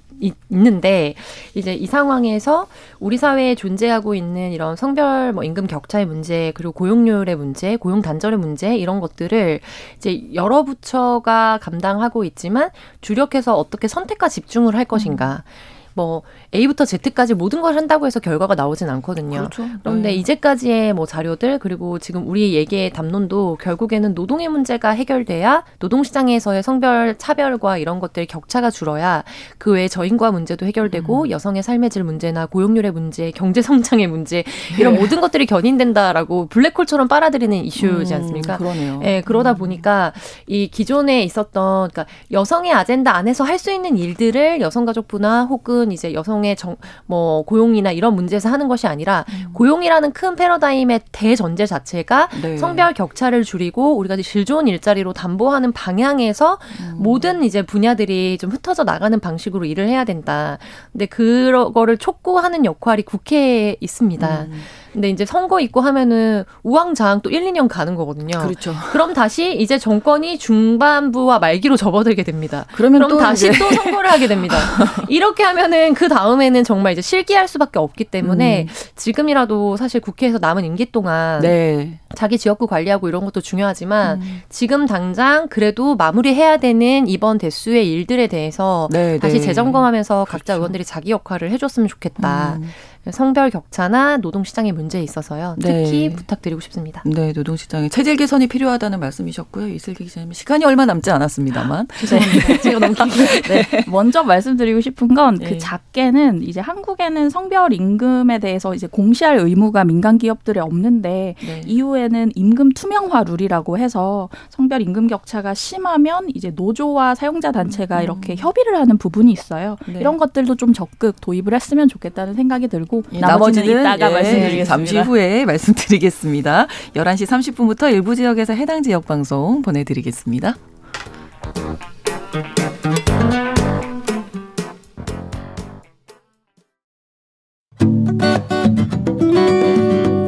[0.50, 1.16] 있는데
[1.54, 2.68] 이제 이 상황에서
[3.00, 8.40] 우리 사회에 존재하고 있는 이런 성별 뭐 임금 격차의 문제 그리고 고용률의 문제, 고용 단절의
[8.40, 9.60] 문제 이런 것들을
[9.98, 12.70] 이제 여러 부처가 감당하고 있지만
[13.02, 15.44] 주력해서 어떻게 선택과 집중을 할 것인가.
[15.46, 15.75] 음.
[15.96, 16.22] 뭐
[16.54, 19.50] A부터 Z까지 모든 걸 한다고 해서 결과가 나오진 않거든요.
[19.50, 19.66] 그렇죠.
[19.82, 20.16] 그런데 네.
[20.16, 27.78] 이제까지의 뭐 자료들 그리고 지금 우리 얘기의 담론도 결국에는 노동의 문제가 해결돼야 노동시장에서의 성별 차별과
[27.78, 29.24] 이런 것들 격차가 줄어야
[29.58, 31.30] 그 외에 저인과 문제도 해결되고 음.
[31.30, 34.44] 여성의 삶의 질 문제나 고용률의 문제, 경제 성장의 문제
[34.80, 35.00] 이런 네.
[35.00, 38.56] 모든 것들이 견인된다라고 블랙홀처럼 빨아들이는 이슈지 음, 않습니까?
[38.56, 39.02] 음, 그러네요.
[39.04, 39.58] 예, 그러다 음.
[39.58, 40.14] 보니까
[40.48, 46.14] 이 기존에 있었던 그러니까 여성의 아젠다 안에서 할 수 있는 일들을 여성가족부나 혹은 혹은 이제
[46.14, 49.54] 여성의 정, 뭐 고용이나 이런 문제에서 하는 것이 아니라 음.
[49.54, 52.58] 고용이라는 큰 패러다임의 대전제 자체가 네.
[52.58, 56.96] 성별 격차를 줄이고 우리가 질 좋은 일자리로 담보하는 방향에서 음.
[56.98, 60.58] 모든 이제 분야들이 좀 흩어져 나가는 방식으로 일을 해야 된다.
[60.92, 64.42] 근데 그거를 촉구하는 역할이 국회에 있습니다.
[64.44, 64.62] 음.
[64.96, 68.40] 근데 이제 선거 있고 하면은 우왕좌왕 또 1, 2년 가는 거거든요.
[68.40, 68.74] 그렇죠.
[68.92, 72.66] 그럼 다시 이제 정권이 중반부와 말기로 접어들게 됩니다.
[72.74, 73.60] 그러면 그럼 또 다시 이제.
[73.60, 74.56] 또 선거를 하게 됩니다.
[75.10, 78.74] 이렇게 하면은 그 다음에는 정말 이제 실기할 수밖에 없기 때문에 음.
[78.96, 82.00] 지금이라도 사실 국회에서 남은 임기 동안 네.
[82.16, 84.42] 자기 지역구 관리하고 이런 것도 중요하지만 음.
[84.48, 89.42] 지금 당장 그래도 마무리해야 되는 이번 대수의 일들에 대해서 네, 다시 네.
[89.42, 90.60] 재점검하면서 각자 그렇죠.
[90.60, 92.60] 의원들이 자기 역할을 해줬으면 좋겠다.
[92.62, 92.70] 음.
[93.12, 95.56] 성별 격차나 노동시장의 문제에 있어서요.
[95.60, 96.16] 특히 네.
[96.16, 97.04] 부탁드리고 싶습니다.
[97.06, 99.68] 네, 노동시장에 체질 개선이 필요하다는 말씀이셨고요.
[99.70, 101.88] 이슬기 기자님 시간이 얼마 남지 않았습니다만.
[101.88, 102.58] 네.
[102.62, 102.96] 제가 너무
[103.48, 103.84] 네.
[103.88, 105.58] 먼저 말씀드리고 싶은 건그 네.
[105.58, 111.62] 작게는 이제 한국에는 성별 임금에 대해서 이제 공시할 의무가 민간 기업들에 없는데 네.
[111.66, 118.04] 이후에는 임금 투명화 룰이라고 해서 성별 임금 격차가 심하면 이제 노조와 사용자 단체가 음.
[118.04, 119.78] 이렇게 협의를 하는 부분이 있어요.
[119.88, 120.00] 네.
[120.00, 124.66] 이런 것들도 좀 적극 도입을 했으면 좋겠다는 생각이 들고 예, 나머지는 이따가 예, 말씀드리겠습니다.
[124.66, 126.68] 잠시 후에 말씀드리겠습니다.
[126.96, 130.56] 11시 30분부터 일부 지역에서 해당 지역 방송 보내드리겠습니다.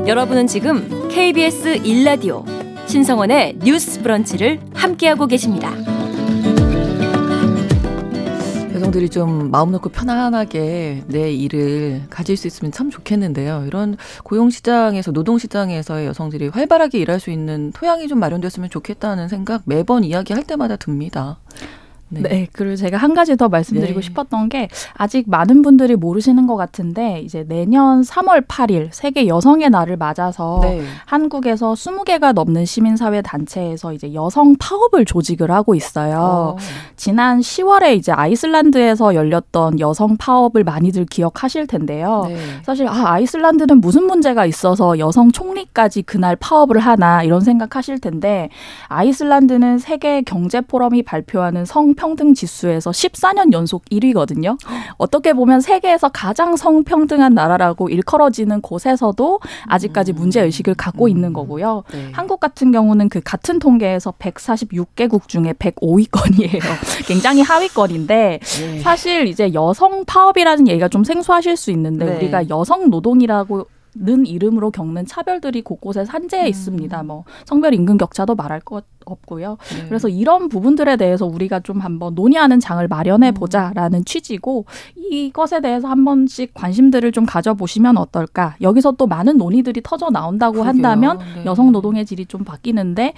[0.07, 2.45] 여러분은 지금 KBS 1라디오
[2.87, 5.96] 신성원의 뉴스 브런치를 함께하고 계십니다.
[8.77, 13.63] 여성들이 좀 마음 놓고 편안하게 내 일을 가질 수 있으면 참 좋겠는데요.
[13.65, 20.43] 이런 고용시장에서 노동시장에서의 여성들이 활발하게 일할 수 있는 토양이 좀 마련됐으면 좋겠다는 생각 매번 이야기할
[20.43, 21.39] 때마다 듭니다.
[22.09, 22.21] 네.
[22.21, 22.47] 네.
[22.53, 24.05] 그리고 제가 한 가지 더 말씀드리고 네.
[24.05, 29.97] 싶었던 게 아직 많은 분들이 모르시는 것 같은데 이제 내년 3월 8일 세계 여성의 날을
[29.97, 30.81] 맞아서 네.
[31.05, 36.55] 한국에서 20개가 넘는 시민사회 단체에서 이제 여성 파업을 조직을 하고 있어요.
[36.55, 36.57] 어.
[36.95, 42.23] 지난 10월에 이제 아이슬란드에서 열렸던 여성 파업을 많이들 기억하실 텐데요.
[42.27, 42.37] 네.
[42.63, 48.49] 사실 아 아이슬란드는 무슨 문제가 있어서 여성 총리까지 그날 파업을 하나 이런 생각하실 텐데
[48.87, 54.57] 아이슬란드는 세계 경제 포럼이 발표하는 성 성평등 지수에서 14년 연속 1위거든요.
[54.97, 61.09] 어떻게 보면 세계에서 가장 성평등한 나라라고 일컬어지는 곳에서도 아직까지 문제 의식을 갖고 음.
[61.09, 61.83] 있는 거고요.
[61.91, 62.09] 네.
[62.13, 66.61] 한국 같은 경우는 그 같은 통계에서 146개국 중에 105위권이에요.
[67.07, 68.79] 굉장히 하위권인데 네.
[68.79, 72.15] 사실 이제 여성 파업이라는 얘기가 좀 생소하실 수 있는데 네.
[72.15, 73.65] 우리가 여성 노동이라고
[73.99, 76.47] 는 이름으로 겪는 차별들이 곳곳에 산재해 음.
[76.47, 77.03] 있습니다.
[77.03, 79.57] 뭐 성별 임금 격차도 말할 것 없고요.
[79.75, 79.85] 네.
[79.87, 83.33] 그래서 이런 부분들에 대해서 우리가 좀 한번 논의하는 장을 마련해 음.
[83.33, 84.03] 보자라는 음.
[84.03, 88.55] 취지고 이것에 대해서 한 번씩 관심들을 좀 가져보시면 어떨까.
[88.61, 90.69] 여기서 또 많은 논의들이 터져 나온다고 그러게요.
[90.69, 91.45] 한다면 네.
[91.45, 93.13] 여성 노동의 질이 좀 바뀌는데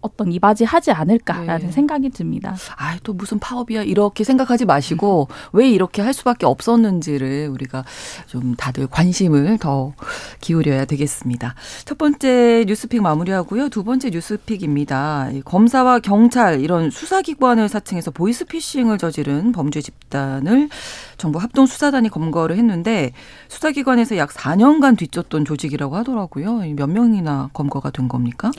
[0.00, 1.72] 어떤 이바지 하지 않을까라는 네.
[1.72, 2.56] 생각이 듭니다.
[2.76, 5.34] 아, 또 무슨 파업이야 이렇게 생각하지 마시고 음.
[5.52, 7.84] 왜 이렇게 할 수밖에 없었는지를 우리가
[8.26, 9.92] 좀 다들 관심을 더
[10.40, 11.54] 기울여야 되겠습니다.
[11.84, 13.68] 첫 번째 뉴스픽 마무리하고요.
[13.68, 15.30] 두 번째 뉴스픽입니다.
[15.44, 20.68] 검사와 경찰 이런 수사기관을 사칭해서 보이스피싱을 저지른 범죄 집단을
[21.16, 23.12] 정부 합동 수사단이 검거를 했는데
[23.48, 26.60] 수사기관에서 약 4년간 뒤쫓던 조직이라고 하더라고요.
[26.76, 28.50] 몇 명이나 검거가 된 겁니까?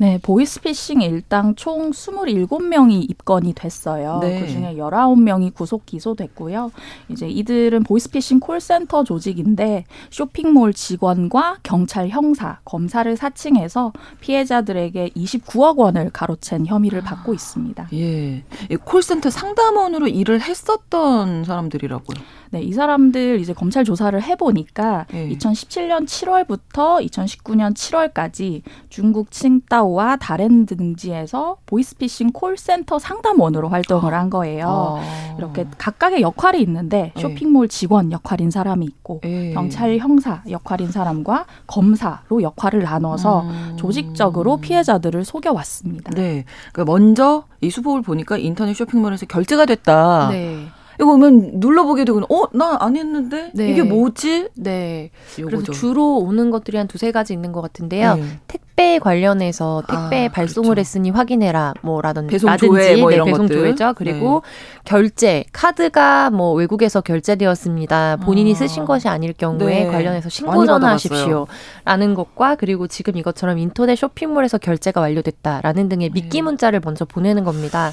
[0.00, 4.20] 네, 보이스피싱 일당 총 27명이 입건이 됐어요.
[4.22, 4.40] 네.
[4.40, 6.70] 그중에 19명이 구속 기소됐고요.
[7.08, 16.66] 이제 이들은 보이스피싱 콜센터 조직인데 쇼핑몰 직원과 경찰 형사, 검사를 사칭해서 피해자들에게 29억 원을 가로챈
[16.66, 17.88] 혐의를 받고 있습니다.
[17.94, 18.44] 예.
[18.84, 22.24] 콜센터 상담원으로 일을 했었던 사람들이라고요.
[22.50, 25.28] 네, 이 사람들 이제 검찰 조사를 해보니까 네.
[25.30, 34.98] 2017년 7월부터 2019년 7월까지 중국 칭다오와 다른 등지에서 보이스피싱 콜센터 상담원으로 활동을 한 거예요.
[35.00, 35.36] 아.
[35.38, 37.20] 이렇게 각각의 역할이 있는데 네.
[37.20, 39.52] 쇼핑몰 직원 역할인 사람이 있고 네.
[39.52, 43.76] 경찰 형사 역할인 사람과 검사로 역할을 나눠서 음.
[43.76, 46.12] 조직적으로 피해자들을 속여왔습니다.
[46.14, 50.28] 네, 그러니까 먼저 이 수법을 보니까 인터넷 쇼핑몰에서 결제가 됐다.
[50.30, 50.66] 네.
[51.00, 52.48] 이거 오면 눌러보게 되고, 어?
[52.52, 53.50] 나 안 했는데?
[53.54, 53.70] 네.
[53.70, 54.48] 이게 뭐지?
[54.56, 55.10] 네.
[55.36, 58.16] 그래서 주로 오는 것들이 한 두세 가지 있는 것 같은데요.
[58.16, 58.22] 네.
[58.46, 60.80] 택배 관련해서 택배 아, 발송을 그렇죠.
[60.80, 62.32] 했으니 확인해라, 뭐, 라든지.
[62.32, 63.56] 배송 조회, 뭐 네, 이런 배송 것들.
[63.56, 63.94] 조회죠.
[63.96, 64.80] 그리고 네.
[64.84, 68.16] 결제, 카드가 뭐 외국에서 결제되었습니다.
[68.24, 68.54] 본인이 아.
[68.54, 69.86] 쓰신 것이 아닐 경우에 네.
[69.86, 71.46] 관련해서 신고 전화하십시오.
[71.84, 76.42] 라는 것과 그리고 지금 이것처럼 인터넷 쇼핑몰에서 결제가 완료됐다라는 등의 미끼 네.
[76.42, 77.92] 문자를 먼저 보내는 겁니다.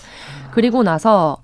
[0.52, 1.38] 그리고 나서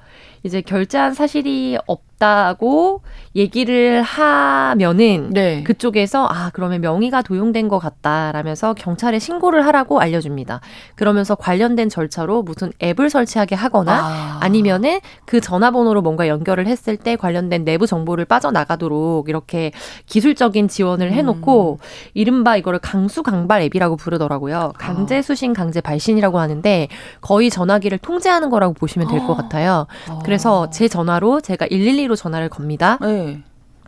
[0.43, 3.01] 이제 결제한 사실이 없 다고
[3.35, 5.63] 얘기를 하면은 네.
[5.63, 10.61] 그쪽에서 아 그러면 명의가 도용된 것 같다라면서 경찰에 신고를 하라고 알려줍니다.
[10.93, 14.47] 그러면서 관련된 절차로 무슨 앱을 설치하게 하거나 아.
[14.47, 19.71] 니면은그 전화번호로 뭔가 연결을 했을 때 관련된 내부 정보를 빠져나가도록 이렇게
[20.05, 21.85] 기술적인 지원을 해놓고 음.
[22.13, 24.73] 이른바 이거를 강수 강발 앱이라고 부르더라고요.
[24.77, 26.87] 강제 수신, 강제 발신이라고 하는데
[27.21, 29.87] 거의 전화기를 통제하는 거라고 보시면 될것 같아요.
[30.07, 30.19] 아.
[30.23, 32.97] 그래서 제 전화로 제가 112로 전화를 겁니다.
[33.01, 33.41] 네.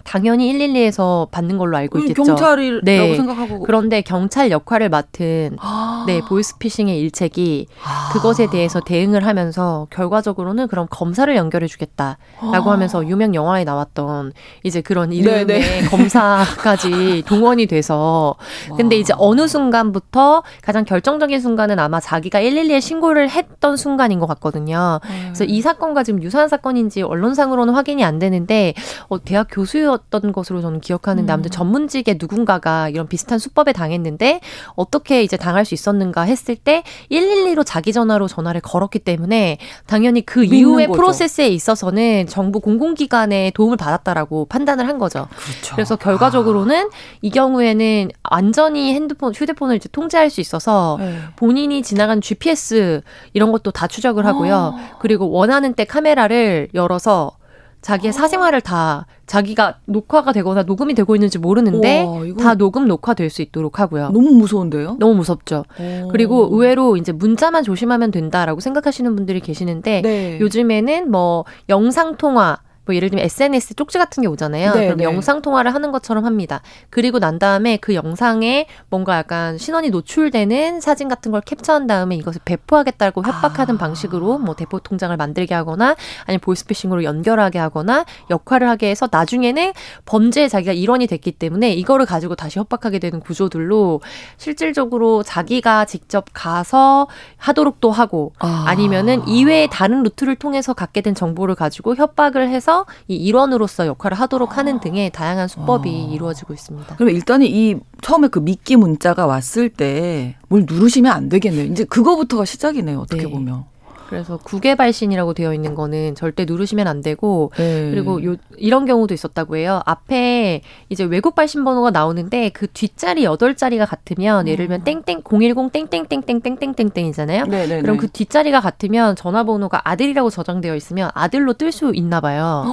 [0.03, 2.23] 당연히 112에서 받는 걸로 알고 음, 있겠죠.
[2.23, 3.15] 경찰이라고 네.
[3.15, 6.03] 생각하고 그런데 경찰 역할을 맡은 아.
[6.07, 8.09] 네 보이스피싱의 일책이 아.
[8.13, 12.73] 그것에 대해서 대응을 하면서 결과적으로는 그럼 검사를 연결해주겠다라고 아.
[12.73, 15.87] 하면서 유명 영화에 나왔던 이제 그런 이름의 네네.
[15.89, 18.35] 검사까지 동원이 돼서
[18.75, 24.99] 근데 이제 어느 순간부터 가장 결정적인 순간은 아마 자기가 112에 신고를 했던 순간인 것 같거든요.
[25.05, 25.21] 음.
[25.25, 28.73] 그래서 이 사건과 지금 유사한 사건인지 언론상으로는 확인이 안 되는데
[29.07, 31.33] 어, 대학 교수 였던 것으로 저는 기억하는데 음.
[31.33, 34.41] 아무튼 전문직의 누군가가 이런 비슷한 수법에 당했는데
[34.75, 40.43] 어떻게 이제 당할 수 있었는가 했을 때 112로 자기 전화로 전화를 걸었기 때문에 당연히 그
[40.43, 40.97] 이후의 거죠.
[40.97, 45.27] 프로세스에 있어서는 정부 공공기관의 도움을 받았다라고 판단을 한 거죠.
[45.35, 45.75] 그렇죠.
[45.75, 46.89] 그래서 결과적으로는 아.
[47.21, 51.19] 이 경우에는 완전히 핸드폰, 휴대폰을 이제 통제할 수 있어서 네.
[51.35, 53.01] 본인이 지나간 GPS
[53.33, 54.55] 이런 것도 다 추적을 하고요.
[54.75, 54.97] 아.
[54.99, 57.37] 그리고 원하는 때 카메라를 열어서
[57.81, 58.13] 자기의 아.
[58.13, 63.79] 사생활을 다 자기가 녹화가 되거나 녹음이 되고 있는지 모르는데 우와, 다 녹음 녹화될 수 있도록
[63.79, 64.09] 하고요.
[64.09, 64.97] 너무 무서운데요?
[64.99, 65.63] 너무 무섭죠.
[65.79, 66.07] 오.
[66.09, 70.39] 그리고 의외로 이제 문자만 조심하면 된다라고 생각하시는 분들이 계시는데 네.
[70.39, 74.73] 요즘에는 뭐 영상 통화 뭐 예를 들면 SNS 쪽지 같은 게 오잖아요.
[74.73, 75.03] 네, 그럼 네.
[75.05, 76.61] 영상 통화를 하는 것처럼 합니다.
[76.89, 82.41] 그리고 난 다음에 그 영상에 뭔가 약간 신원이 노출되는 사진 같은 걸 캡처한 다음에 이것을
[82.43, 83.77] 배포하겠다고 협박하는 아.
[83.77, 89.73] 방식으로 뭐 대포 통장을 만들게 하거나 아니면 보이스피싱으로 연결하게 하거나 역할을 하게 해서 나중에는
[90.05, 94.01] 범죄에 자기가 일원이 됐기 때문에 이거를 가지고 다시 협박하게 되는 구조들로
[94.37, 98.65] 실질적으로 자기가 직접 가서 하도록도 하고 아.
[98.67, 104.19] 아니면은 이외의 다른 루트를 통해서 갖게 된 정보를 가지고 협박을 해서 해서 이 일원으로서 역할을
[104.19, 106.13] 하도록 하는 등의 다양한 수법이 아.
[106.13, 106.95] 이루어지고 있습니다.
[106.95, 111.65] 그럼 일단은 이 처음에 그 미끼 문자가 왔을 때 뭘 누르시면 안 되겠네요.
[111.65, 112.99] 이제 그거부터가 시작이네요.
[112.99, 113.31] 어떻게 네.
[113.31, 113.65] 보면.
[114.13, 117.89] 그래서 구개발신이라고 되어 있는 거는 절대 누르시면 안 되고 네.
[117.89, 119.81] 그리고 요 이런 경우도 있었다고 해요.
[119.85, 125.03] 앞에 이제 외국 발신 번호가 나오는데 그 뒷자리 여덟 자리가 같으면 예를 들면 음.
[125.03, 127.45] 땡땡 010 땡땡땡땡땡땡땡땡이잖아요.
[127.47, 132.65] 네, 네, 그럼 그 뒷자리가 같으면 전화번호가 아들이라고 저장되어 있으면 아들로 뜰 수 있나 봐요.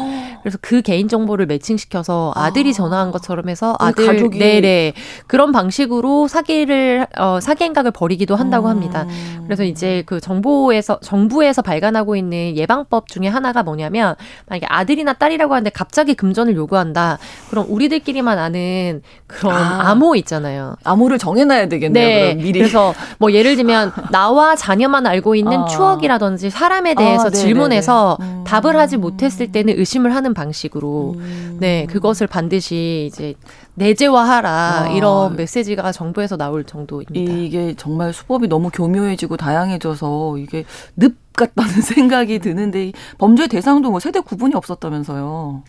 [0.42, 2.72] 그래서 그 개인 정보를 매칭시켜서 아들이 아.
[2.74, 4.38] 전화한 것처럼 해서 아들 가족이...
[4.38, 4.92] 네네
[5.26, 9.06] 그런 방식으로 사기를 어, 사기 행각을 벌이기도 한다고 합니다.
[9.46, 14.16] 그래서 이제 그 정보에서 정보 정부에서 발간하고 있는 예방법 중에 하나가 뭐냐면
[14.48, 17.18] 만약에 아들이나 딸이라고 하는데 갑자기 금전을 요구한다.
[17.48, 19.90] 그럼 우리들끼리만 아는 그런 아.
[19.90, 20.76] 암호 있잖아요.
[20.84, 22.26] 암호를 정해놔야 되겠네요.
[22.26, 22.34] 네.
[22.34, 22.58] 미리.
[22.58, 25.66] 그래서 뭐 예를 들면 나와 자녀만 알고 있는 아.
[25.66, 28.44] 추억이라든지 사람에 대해서 아, 질문해서 음.
[28.46, 31.56] 답을 하지 못했을 때는 의심을 하는 방식으로 음.
[31.60, 33.34] 네 그것을 반드시 이제
[33.74, 34.88] 내재화하라 아.
[34.88, 37.32] 이런 메시지가 정부에서 나올 정도입니다.
[37.32, 40.64] 이게 정말 수법이 너무 교묘해지고 다양해져서 이게
[40.96, 45.62] 늪 같다는 생각이 드는데 범죄 대상도 뭐 세대 구분이 없었다면서요.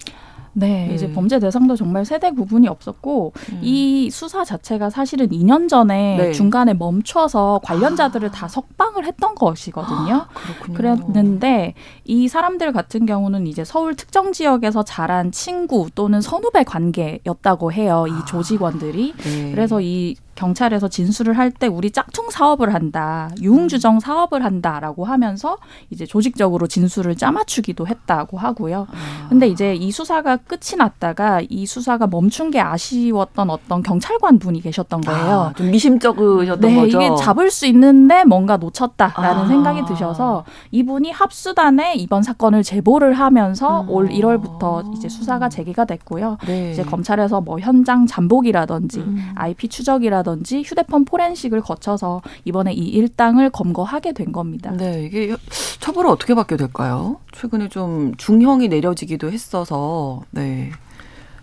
[0.53, 0.93] 네, 음.
[0.93, 3.59] 이제 범죄 대상도 정말 세대 구분이 없었고 음.
[3.61, 6.31] 이 수사 자체가 사실은 2년 전에 네.
[6.33, 8.31] 중간에 멈춰서 관련자들을 아.
[8.31, 10.13] 다 석방을 했던 것이거든요.
[10.13, 11.73] 아, 그랬는데
[12.05, 18.05] 이 사람들 같은 경우는 이제 서울 특정 지역에서 자란 친구 또는 선후배 관계였다고 해요.
[18.07, 18.25] 이 아.
[18.25, 19.13] 조직원들이.
[19.17, 19.51] 네.
[19.51, 25.57] 그래서 이 경찰에서 진술을 할 때 우리 짝퉁 사업을 한다, 유흥주정 사업을 한다라고 하면서
[25.89, 28.87] 이제 조직적으로 진술을 짜맞추기도 했다고 하고요.
[28.89, 29.27] 아.
[29.29, 35.01] 근데 이제 이 수사가 끝이 났다가 이 수사가 멈춘 게 아쉬웠던 어떤 경찰관 분이 계셨던
[35.01, 35.51] 거예요.
[35.51, 37.01] 아, 좀 미심쩍으셨던 네, 거죠.
[37.01, 39.47] 이게 잡을 수 있는데 뭔가 놓쳤다라는 아.
[39.47, 43.89] 생각이 드셔서 이분이 합수단에 이번 사건을 제보를 하면서 음.
[43.89, 46.37] 올 1월부터 이제 수사가 재개가 됐고요.
[46.45, 46.71] 네.
[46.71, 49.31] 이제 검찰에서 뭐 현장 잠복이라든지 음.
[49.35, 54.71] IP 추적이라든지 든지 휴대폰 포렌식을 거쳐서 이번에 이 일당을 검거하게 된 겁니다.
[54.71, 55.35] 네, 이게
[55.79, 57.17] 처벌을 어떻게 받게 될까요?
[57.31, 60.71] 최근에 좀 중형이 내려지기도 했어서 네.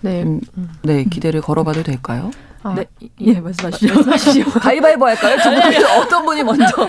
[0.00, 0.40] 네, 음,
[0.82, 2.30] 네 기대를 걸어봐도 될까요?
[2.62, 2.84] 아, 네,
[3.20, 3.94] 예, 말씀하시죠.
[3.94, 4.50] 말씀하시죠.
[4.58, 5.36] 가위바위보 할까요?
[5.42, 6.64] 두 분, 어떤 분이 먼저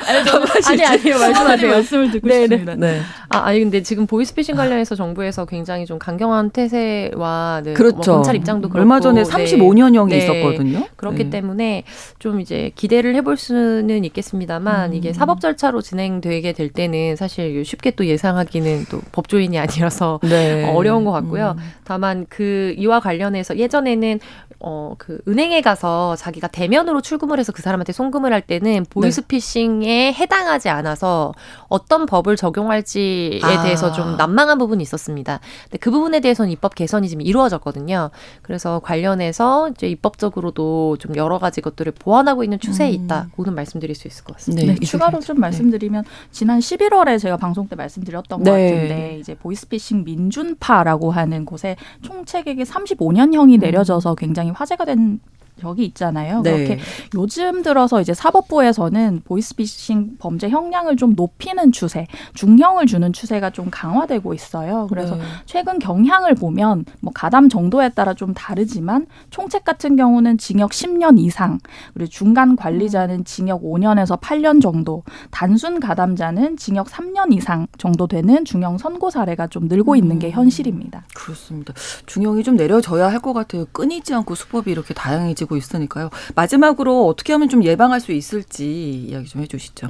[0.68, 1.72] 아니, 아니 요, 말씀하세요.
[1.72, 2.42] 말씀을 듣고 네, 네.
[2.42, 2.76] 싶습니다.
[2.76, 3.02] 네.
[3.30, 7.96] 아, 아니, 근데 지금 보이스피싱 관련해서 정부에서 굉장히 좀 강경한 태세와 네, 그렇죠.
[7.96, 10.88] 뭐 검찰 입장도 그렇고 얼마 전에 35년형이 네, 있었거든요.
[10.96, 11.30] 그렇기 네.
[11.30, 11.84] 때문에
[12.18, 14.96] 좀 이제 기대를 해볼 수는 있겠습니다만 음.
[14.96, 20.68] 이게 사법 절차로 진행되게 될 때는 사실 쉽게 또 예상하기는 또 법조인이 아니라서 네.
[20.74, 21.56] 어려운 것 같고요.
[21.58, 21.64] 음.
[21.84, 24.20] 다만 그 이와 관련해서 예전에는
[24.62, 30.14] 어, 그 은행에 가서 자기가 대면으로 출금을 해서 그 사람한테 송금을 할 때는 보이스피싱에 네.
[30.14, 31.34] 해당하지 않아서
[31.68, 33.62] 어떤 법을 적용할지 조치에 아.
[33.62, 35.40] 대해서 좀 난망한 부분이 있었습니다.
[35.64, 38.10] 근데 그 부분에 대해서는 입법 개선이 지금 이루어졌거든요.
[38.42, 42.94] 그래서 관련해서 이제 입법적으로도 좀 여러 가지 것들을 보완하고 있는 추세에 음.
[42.94, 44.66] 있다고는 말씀드릴 수 있을 것 같습니다.
[44.66, 46.10] 네, 네 추가로 좀 말씀드리면 네.
[46.32, 48.52] 지난 11월에 제가 방송 때 말씀드렸던 네.
[48.52, 53.60] 것 같은데 이제 보이스피싱 민준파라고 하는 곳에 총책에게 35년형이 음.
[53.60, 55.20] 내려져서 굉장히 화제가 된
[55.60, 56.42] 적이 있잖아요.
[56.42, 56.52] 네.
[56.52, 56.80] 그렇게
[57.16, 64.34] 요즘 들어서 이제 사법부에서는 보이스피싱 범죄 형량을 좀 높이는 추세, 중형을 주는 추세가 좀 강화되고
[64.34, 64.88] 있어요.
[64.90, 65.22] 그래서 네.
[65.46, 71.60] 최근 경향을 보면 뭐 가담 정도에 따라 좀 다르지만 총책 같은 경우는 징역 10년 이상,
[71.94, 78.78] 그리고 중간 관리자는 징역 5년에서 8년 정도, 단순 가담자는 징역 3년 이상 정도 되는 중형
[78.78, 80.32] 선고 사례가 좀 늘고 있는 게 음.
[80.32, 81.04] 현실입니다.
[81.14, 81.74] 그렇습니다.
[82.06, 83.66] 중형이 좀 내려져야 할 것 같아요.
[83.74, 86.10] 끊이지 않고 수법이 이렇게 다양해지고 되고 있으니까요.
[86.36, 89.90] 마지막으로 어떻게 하면 좀 예방할 수 있을지 이야기 좀 해주시죠.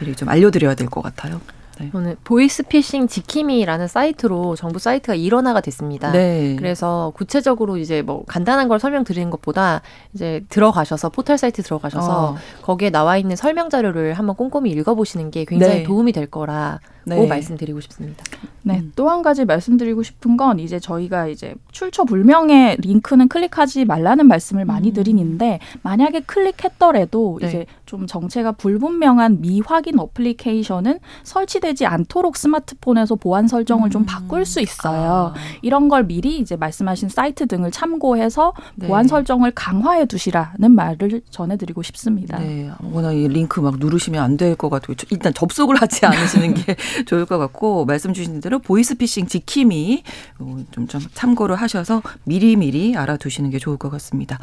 [0.00, 1.40] 미리 좀 알려드려야 될 것 같아요.
[1.80, 1.90] 네.
[1.94, 6.12] 오늘 보이스피싱 지킴이라는 사이트로 정부 사이트가 일원화가 됐습니다.
[6.12, 6.54] 네.
[6.58, 9.80] 그래서 구체적으로 이제 뭐 간단한 걸 설명드리는 것보다
[10.12, 12.36] 이제 들어가셔서 포털 사이트 들어가셔서 어.
[12.60, 15.82] 거기에 나와 있는 설명 자료를 한번 꼼꼼히 읽어보시는 게 굉장히 네.
[15.84, 17.26] 도움이 될 거라 네.
[17.26, 18.22] 말씀드리고 싶습니다.
[18.62, 18.92] 네, 음.
[18.94, 24.90] 또한 가지 말씀드리고 싶은 건 이제 저희가 이제 출처 불명의 링크는 클릭하지 말라는 말씀을 많이
[24.90, 24.94] 음.
[24.94, 27.48] 드리는데 만약에 클릭했더라도 네.
[27.48, 33.90] 이제 좀 정체가 불분명한 미확인 어플리케이션은 설치되지 않도록 스마트폰에서 보안 설정을 음.
[33.90, 35.32] 좀 바꿀 수 있어요.
[35.34, 35.40] 아.
[35.62, 38.86] 이런 걸 미리 이제 말씀하신 사이트 등을 참고해서 네.
[38.86, 42.38] 보안 설정을 강화해 두시라는 말을 전해드리고 싶습니다.
[42.38, 46.76] 네, 아무거나 이 링크 막 누르시면 안 될 것 같고 일단 접속을 하지 않으시는 게
[47.06, 50.02] 좋을 것 같고 말씀 주신 대로 보이스피싱 지킴이
[50.38, 54.38] 어, 좀, 좀 참고를 하셔서 미리미리 알아두시는 게 좋을 것 같습니다.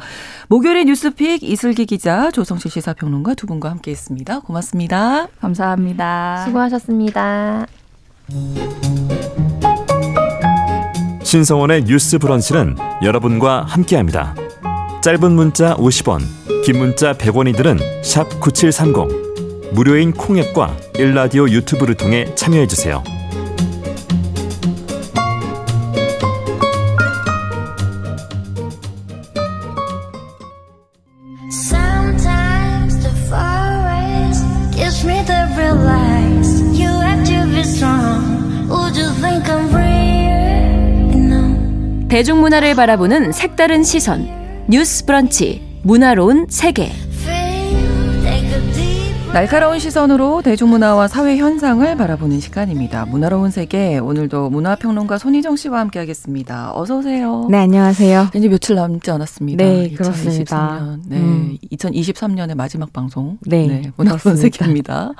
[0.48, 4.40] 목요일의 뉴스픽 이슬기 기자 조성실 시사평론가 두 분과 함께했습니다.
[4.40, 5.28] 고맙습니다.
[5.40, 6.44] 감사합니다.
[6.46, 7.66] 수고하셨습니다.
[11.22, 14.34] 신성원의 뉴스 브런치는 여러분과 함께합니다.
[15.02, 16.20] 짧은 문자 50원,
[16.64, 19.19] 긴 문자 100원이들은 샵 9730.
[19.72, 23.02] 무료인 콩앱과 일라디오 유튜브를 통해 참여해 주세요.
[42.08, 44.28] 대중문화를 바라보는 색다른 시선.
[44.68, 45.80] 뉴스 브런치.
[45.82, 46.90] 문화로운 세계
[49.32, 53.06] 날카로운 시선으로 대중문화와 사회 현상을 바라보는 시간입니다.
[53.06, 56.72] 문화로운 세계 오늘도 문화평론가 손희정 씨와 함께하겠습니다.
[56.74, 57.46] 어서 오세요.
[57.48, 58.30] 네 안녕하세요.
[58.34, 59.64] 이제 며칠 남지 않았습니다.
[59.64, 59.96] 네 2023년.
[59.96, 60.98] 그렇습니다.
[61.06, 61.56] 네 음.
[61.72, 63.38] 2023년의 마지막 방송.
[63.46, 65.12] 네, 네 문화로운 세계입니다.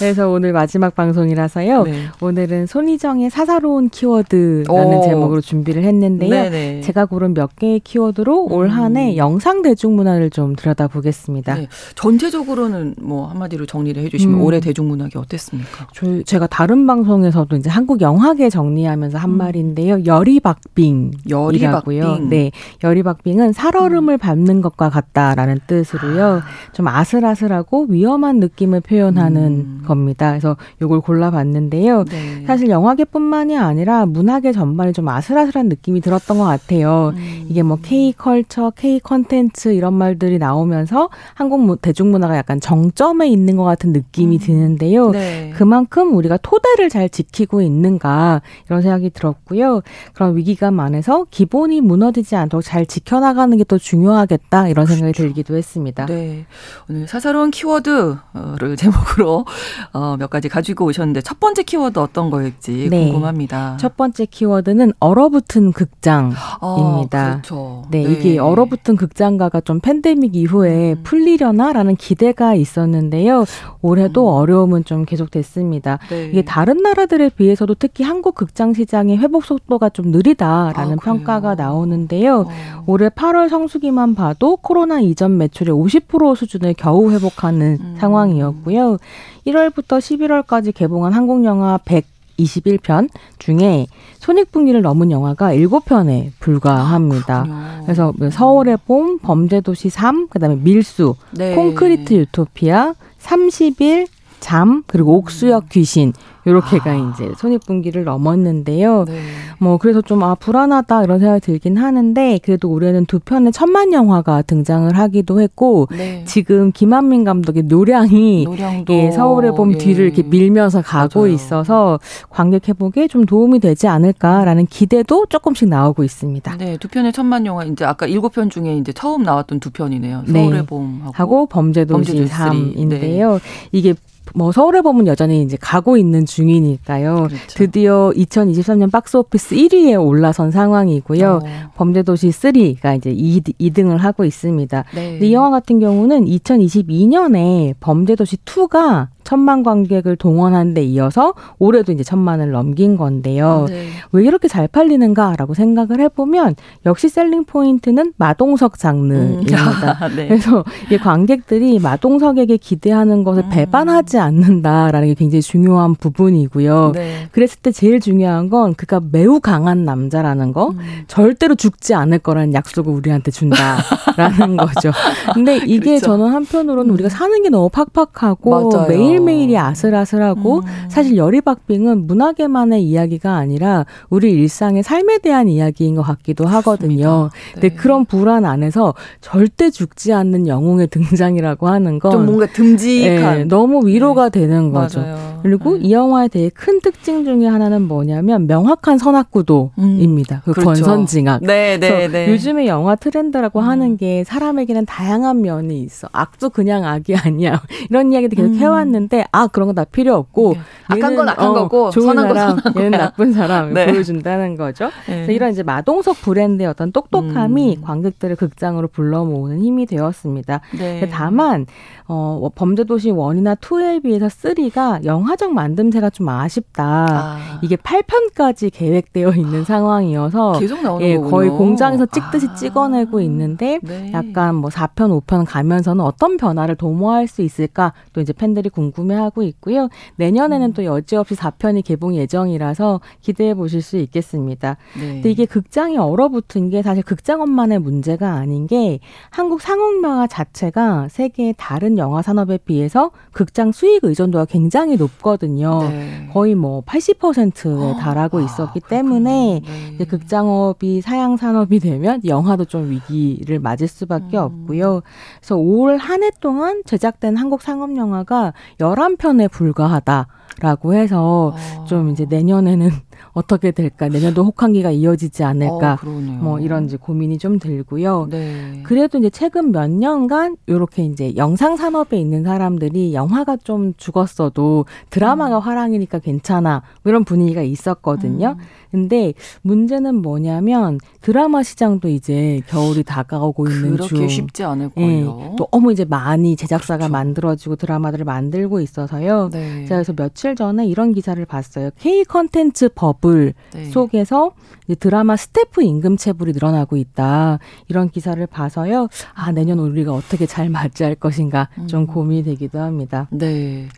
[0.00, 1.84] 그래서 오늘 마지막 방송이라서요.
[1.84, 2.06] 네.
[2.20, 5.02] 오늘은 손희정의 사사로운 키워드라는 오.
[5.04, 6.30] 제목으로 준비를 했는데요.
[6.30, 6.80] 네네.
[6.80, 9.16] 제가 고른 몇 개의 키워드로 올 한해 음.
[9.18, 11.54] 영상 대중문화를 좀 들여다보겠습니다.
[11.54, 11.68] 네.
[11.94, 14.42] 전체적으로는 뭐 한마디 한마디로 정리를 해주시면 음.
[14.42, 15.88] 올해 대중문학이 어땠습니까?
[15.94, 19.36] 저, 제가 다른 방송에서도 이제 한국 영화계 정리하면서 한 음.
[19.38, 20.04] 말인데요.
[20.04, 21.30] 열이박빙이라고요.
[21.30, 22.28] 열이박빙.
[22.30, 22.50] 네,
[22.82, 24.18] 열이박빙은 살얼음을 음.
[24.18, 26.40] 밟는 것과 같다라는 뜻으로요.
[26.42, 26.72] 아.
[26.72, 29.82] 좀 아슬아슬하고 위험한 느낌을 표현하는 음.
[29.86, 30.30] 겁니다.
[30.30, 32.04] 그래서 이걸 골라봤는데요.
[32.04, 32.44] 네.
[32.46, 37.12] 사실 영화계뿐만이 아니라 문학계 전반에 좀 아슬아슬한 느낌이 들었던 것 같아요.
[37.14, 37.46] 음.
[37.48, 43.56] 이게 뭐 K 컬처, K 컨텐츠 이런 말들이 나오면서 한국 대중문화가 약간 정점에 있는 있는
[43.56, 44.40] 것 같은 느낌이 음.
[44.40, 45.10] 드는데요.
[45.10, 45.52] 네.
[45.56, 49.82] 그만큼 우리가 토대를 잘 지키고 있는가 이런 생각이 들었고요.
[50.14, 55.22] 그런 위기감 안에서 기본이 무너지지 않도록 잘 지켜나가는 게 또 중요하겠다 이런 생각이 그렇죠.
[55.22, 56.04] 들기도 했습니다.
[56.04, 56.44] 네.
[56.90, 59.46] 오늘 사사로운 키워드를 제목으로
[59.94, 63.06] 어, 몇 가지 가지고 오셨는데 첫 번째 키워드 어떤 거일지 네.
[63.06, 63.78] 궁금합니다.
[63.78, 66.36] 첫 번째 키워드는 얼어붙은 극장입니다.
[66.60, 67.84] 아, 그렇죠.
[67.90, 71.00] 네, 네, 이게 얼어붙은 극장가가 좀 팬데믹 이후에 음.
[71.02, 73.31] 풀리려나라는 기대가 있었는데요.
[73.32, 73.44] 있는데요.
[73.80, 74.34] 올해도 음.
[74.34, 75.98] 어려움은 좀 계속됐습니다.
[76.10, 76.26] 네.
[76.26, 82.40] 이게 다른 나라들에 비해서도 특히 한국 극장 시장의 회복 속도가 좀 느리다라는 아, 평가가 나오는데요.
[82.40, 82.84] 어.
[82.86, 87.96] 올해 8월 성수기만 봐도 코로나 이전 매출의 50% 수준을 겨우 회복하는 음.
[87.98, 88.98] 상황이었고요.
[89.46, 92.04] 1월부터 11월까지 개봉한 한국 영화 100
[92.38, 93.08] 21편
[93.38, 93.86] 중에
[94.18, 97.46] 손익분기를 넘은 영화가 7편에 불과합니다.
[97.48, 101.54] 아, 그래서 서울의 봄, 범죄도시 3, 그다음에 밀수, 네.
[101.54, 104.06] 콘크리트 유토피아, 30일
[104.40, 106.12] 잠 그리고 옥수역 귀신
[106.46, 107.12] 요렇게가 아.
[107.14, 109.04] 이제 손익분기를 넘었는데요.
[109.06, 109.20] 네.
[109.58, 114.42] 뭐 그래서 좀 아 불안하다 이런 생각이 들긴 하는데 그래도 올해는 두 편의 천만 영화가
[114.42, 116.22] 등장을 하기도 했고 네.
[116.26, 118.46] 지금 김한민 감독의 노량이
[118.88, 119.78] 예, 서울의 봄 예.
[119.78, 121.32] 뒤를 이렇게 밀면서 가고 맞아요.
[121.34, 121.98] 있어서
[122.30, 126.56] 관객 회복에 좀 도움이 되지 않을까라는 기대도 조금씩 나오고 있습니다.
[126.58, 130.22] 네, 두 편의 천만 영화 이제 아까 일곱 편 중에 이제 처음 나왔던 두 편이네요.
[130.26, 130.32] 네.
[130.32, 130.66] 서울의 네.
[130.66, 133.32] 봄하고 하고 범죄도시, 범죄도시 3인데요.
[133.34, 133.40] 네.
[133.72, 133.94] 이게
[134.34, 137.28] 뭐 서울의 봄은 여전히 이제 가고 있는 중이니까요.
[137.28, 137.36] 그렇죠.
[137.48, 141.40] 드디어 2023년 박스 오피스 1위에 올라선 상황이고요.
[141.42, 141.70] 어.
[141.76, 144.84] 범죄도시 3가 이제 2, 2등을 하고 있습니다.
[144.94, 145.18] 네.
[145.20, 152.50] 이 영화 같은 경우는 2022년에 범죄도시 2가 천만 관객을 동원한 데 이어서 올해도 이제 천만을
[152.50, 153.66] 넘긴 건데요.
[153.68, 153.88] 아, 네.
[154.12, 156.56] 왜 이렇게 잘 팔리는가라고 생각을 해보면
[156.86, 160.08] 역시 셀링 포인트는 마동석 장르입니다.
[160.08, 160.12] 음.
[160.16, 160.28] 네.
[160.28, 163.50] 그래서 이 관객들이 마동석에게 기대하는 것을 음.
[163.50, 166.92] 배반하지 않는다라는 게 굉장히 중요한 부분이고요.
[166.94, 167.28] 네.
[167.32, 170.78] 그랬을 때 제일 중요한 건 그가 매우 강한 남자라는 거, 음.
[171.06, 174.90] 절대로 죽지 않을 거라는 약속을 우리한테 준다라는 거죠.
[175.34, 176.06] 근데 이게 그렇죠.
[176.06, 178.88] 저는 한편으로는 우리가 사는 게 너무 팍팍하고 맞아요.
[178.88, 180.64] 매일 매일매일이 아슬아슬하고 음.
[180.88, 187.30] 사실 열이박빙은 문학에만의 이야기가 아니라 우리 일상의 삶에 대한 이야기인 것 같기도 하거든요.
[187.32, 187.60] 네.
[187.60, 193.44] 근데 그런 불안 안에서 절대 죽지 않는 영웅의 등장이라고 하는 건 좀 뭔가 듬직한 네,
[193.44, 194.40] 너무 위로 가 네.
[194.40, 195.00] 되는 거죠.
[195.00, 195.40] 맞아요.
[195.42, 195.84] 그리고 네.
[195.84, 200.36] 이 영화의 되게 큰 특징 중에 하나는 뭐냐면 명확한 선악구도입니다.
[200.36, 200.40] 음.
[200.44, 200.66] 그 그렇죠.
[200.84, 201.42] 권선징악.
[201.44, 202.28] 네, 네, 네.
[202.30, 203.64] 요즘에 영화 트렌드라고 음.
[203.68, 206.08] 하는 게 사람에게는 다양한 면이 있어.
[206.12, 207.60] 악도 그냥 악이 아니야.
[207.90, 208.54] 이런 이야기도 계속 음.
[208.56, 210.60] 해왔는데 아 그런 거 다 필요 없고 네.
[210.88, 213.86] 악한 건 악한 어, 거고 좋은 사람 얘는 나쁜 사람 네.
[213.86, 214.86] 보여준다는 거죠.
[215.06, 215.14] 네.
[215.14, 217.82] 그래서 이런 이제 마동석 브랜드의 어떤 똑똑함이 음.
[217.82, 220.60] 관객들을 극장으로 불러 모으는 힘이 되었습니다.
[220.78, 221.08] 네.
[221.10, 221.66] 다만
[222.06, 227.06] 어, 범죄도시 one이나 two에 비해서 three가 영화적 만듦새가 좀 아쉽다.
[227.10, 227.60] 아.
[227.62, 232.54] 이게 8편까지 계획되어 있는 상황이어서 계속 나오는 예, 거의 공장에서 찍듯이 아.
[232.54, 234.10] 찍어내고 있는데 네.
[234.14, 239.88] 약간 뭐 4편, 5편 가면서는 어떤 변화를 도모할 수 있을까 또 이제 팬들이 궁금해하고 있고요.
[240.16, 240.72] 내년에는 음.
[240.72, 244.76] 또 여지없이 4편이 개봉 예정이라서 기대해 보실 수 있겠습니다.
[244.98, 245.14] 네.
[245.14, 251.98] 근데 이게 극장이 얼어붙은 게 사실 극장업만의 문제가 아닌 게 한국 상업영화 자체가 세계의 다른
[251.98, 255.82] 영화 산업에 비해서 극장 수익 의존도가 굉장히 높거든요.
[255.88, 256.28] 네.
[256.32, 259.60] 거의 뭐 80%에 달하고 아, 있었기 때문에
[259.98, 260.04] 네.
[260.04, 264.42] 극장업이 사양 산업이 되면 영화도 좀 위기를 맞을 수밖에 음.
[264.44, 265.00] 없고요.
[265.40, 270.28] 그래서 올 한 해 동안 제작된 한국 상업 영화가 11편에 불과하다.
[270.60, 271.84] 라고 해서 어.
[271.86, 272.90] 좀 이제 내년에는
[273.32, 278.28] 어떻게 될까 내년도 혹한기가 이어지지 않을까 어, 뭐 이런 이제 고민이 좀 들고요.
[278.30, 278.80] 네.
[278.84, 285.58] 그래도 이제 최근 몇 년간 요렇게 이제 영상 산업에 있는 사람들이 영화가 좀 죽었어도 드라마가
[285.58, 285.60] 음.
[285.60, 288.56] 화랑이니까 괜찮아 뭐 이런 분위기가 있었거든요.
[288.58, 288.64] 음.
[288.90, 289.32] 근데
[289.62, 295.52] 문제는 뭐냐면 드라마 시장도 이제 겨울이 다가오고 있는 중 그렇게 쉽지 않을 거예요.
[295.52, 297.12] 예, 너무 이제 많이 제작사가 그렇죠.
[297.12, 299.48] 만들어지고 드라마들을 만들고 있어서요.
[299.50, 299.84] 네.
[299.84, 301.90] 제가 그래서 며칠 전에 이런 기사를 봤어요.
[301.98, 303.84] K 컨텐츠 버블 네.
[303.86, 304.52] 속에서
[305.00, 307.58] 드라마 스태프 임금 체불이 늘어나고 있다.
[307.88, 309.08] 이런 기사를 봐서요.
[309.34, 312.06] 아, 내년 우리가 어떻게 잘 맞이할 것인가 좀 음.
[312.06, 313.26] 고민이 되기도 합니다.
[313.32, 313.88] 네.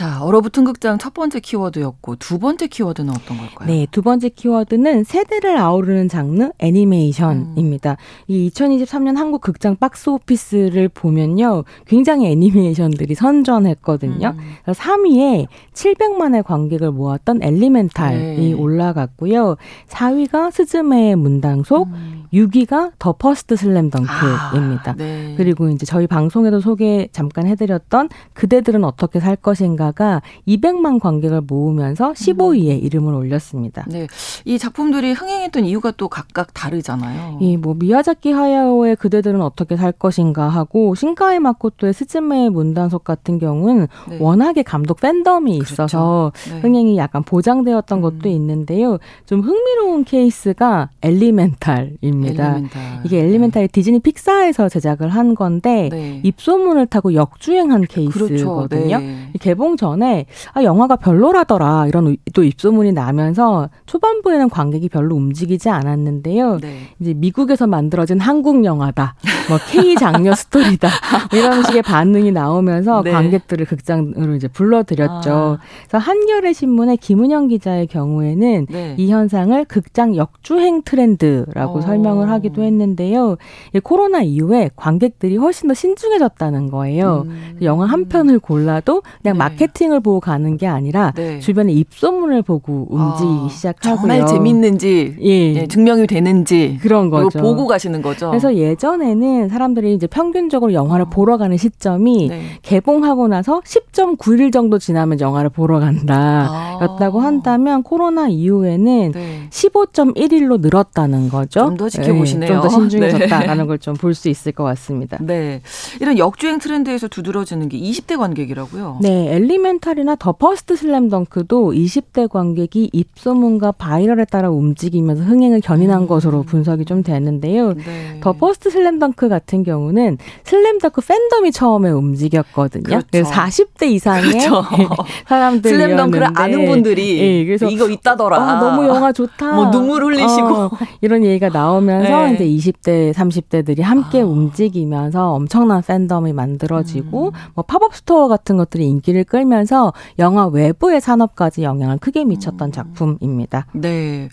[0.00, 3.68] 자, 얼어붙은 극장 첫 번째 키워드였고 두 번째 키워드는 어떤 걸까요?
[3.68, 7.90] 네, 두 번째 키워드는 세대를 아우르는 장르 애니메이션입니다.
[7.90, 7.96] 음.
[8.26, 11.64] 이 2023년 한국 극장 박스 오피스를 보면요.
[11.86, 14.36] 굉장히 애니메이션들이 선전했거든요.
[14.38, 14.72] 음.
[14.72, 18.52] 3위에 700만의 관객을 모았던 엘리멘탈이 네.
[18.54, 19.56] 올라갔고요.
[19.88, 22.24] 4위가 스즈메의 문단속, 음.
[22.32, 24.92] 6위가 더 퍼스트 슬램덩크입니다.
[24.92, 25.34] 아, 네.
[25.36, 32.12] 그리고 이제 저희 방송에도 소개 잠깐 해드렸던 그대들은 어떻게 살 것인가 가 200만 관객을 모으면서
[32.12, 32.84] 15위에 음.
[32.84, 33.84] 이름을 올렸습니다.
[33.88, 34.06] 네,
[34.44, 37.38] 이 작품들이 흥행했던 이유가 또 각각 다르잖아요.
[37.40, 43.88] 이 뭐 미야자키 하야오의 그대들은 어떻게 살 것인가 하고 신카이 마코토의 스즈메의 문단속 같은 경우는
[44.08, 44.18] 네.
[44.20, 45.72] 워낙에 감독 팬덤이 그렇죠.
[45.72, 46.60] 있어서 네.
[46.60, 48.02] 흥행이 약간 보장되었던 음.
[48.02, 48.98] 것도 있는데요.
[49.26, 52.56] 좀 흥미로운 케이스가 엘리멘탈입니다.
[52.56, 53.00] 엘리멘탈.
[53.04, 53.72] 이게 엘리멘탈이 네.
[53.72, 56.20] 디즈니 픽사에서 제작을 한 건데 네.
[56.24, 57.94] 입소문을 타고 역주행한 그렇죠.
[58.28, 58.68] 케이스거든요.
[58.68, 58.98] 그렇죠.
[58.98, 59.30] 네.
[59.70, 66.58] 개봉 전에 아 영화가 별로라더라 이런 또 입소문이 나면서 초반부에는 관객이 별로 움직이지 않았는데요.
[66.58, 66.88] 네.
[66.98, 69.14] 이제 미국에서 만들어진 한국 영화다.
[69.48, 70.88] 뭐 K 장녀 스토리다.
[71.32, 73.12] 이런 식의 반응이 나오면서 네.
[73.12, 75.30] 관객들을 극장으로 이제 불러들였죠.
[75.30, 75.58] 아.
[75.88, 78.94] 그래서 한겨레 신문의 김은영 기자의 경우에는 네.
[78.98, 81.80] 이 현상을 극장 역주행 트렌드라고 어.
[81.80, 83.36] 설명을 하기도 했는데요.
[83.82, 87.24] 코로나 이후에 관객들이 훨씬 더 신중해졌다는 거예요.
[87.26, 87.58] 음.
[87.62, 89.44] 영화 한 편을 골라도 그냥 네.
[89.64, 91.38] 마케팅을 보고 가는 게 아니라 네.
[91.38, 93.48] 주변의 입소문을 보고 움직이기 아.
[93.48, 93.96] 시작하고요.
[93.96, 95.54] 정말 재밌는지 예.
[95.54, 97.38] 예, 증명이 되는지 그런 거죠.
[97.40, 98.30] 보고 가시는 거죠.
[98.30, 101.10] 그래서 예전에는 사람들이 이제 평균적으로 영화를 어.
[101.10, 102.42] 보러 가는 시점이 네.
[102.62, 107.24] 개봉하고 나서 10.9일 정도 지나면 영화를 보러 간다였다고 아.
[107.24, 109.46] 한다면 코로나 이후에는 네.
[109.50, 111.60] 15.1일로 늘었다는 거죠.
[111.60, 112.48] 좀 더 지켜보시네요.
[112.50, 113.66] 네, 좀더 신중해졌다라는 네.
[113.66, 115.16] 걸좀 볼 수 있을 것 같습니다.
[115.20, 115.62] 네.
[116.00, 118.98] 이런 역주행 트렌드에서 두드러지는 게 20대 관객이라고요?
[119.00, 119.34] 네.
[119.36, 126.06] 엘리멘탈이나 더 퍼스트 슬램덩크도 20대 관객이 입소문과 바이럴에 따라 움직이면서 흥행을 견인한 음.
[126.06, 127.74] 것으로 분석이 좀 되는데요.
[127.74, 128.20] 네.
[128.20, 132.82] 더 퍼스트 슬램덩크 같은 경우는 슬램덩크 팬덤이 처음에 움직였거든요.
[133.10, 133.30] 그렇죠.
[133.30, 134.64] 40대 이상의 그렇죠.
[135.26, 138.36] 사람들이 슬램덩크를 아는 분들이 네, 그래서 이거 있다더라.
[138.36, 139.54] 아, 너무 영화 좋다.
[139.54, 140.70] 뭐 눈물 흘리시고 어,
[141.00, 142.34] 이런 얘기가 나오면서 네.
[142.34, 144.24] 이제 20대, 30대들이 함께 아.
[144.26, 147.32] 움직이면서 엄청난 팬덤이 만들어지고 음.
[147.54, 152.72] 뭐 팝업 스토어 같은 것들이 인기를 끌면서 영화 외부의 산업까지 영향을 크게 미쳤던 음.
[152.72, 153.66] 작품입니다.
[153.72, 154.28] 네.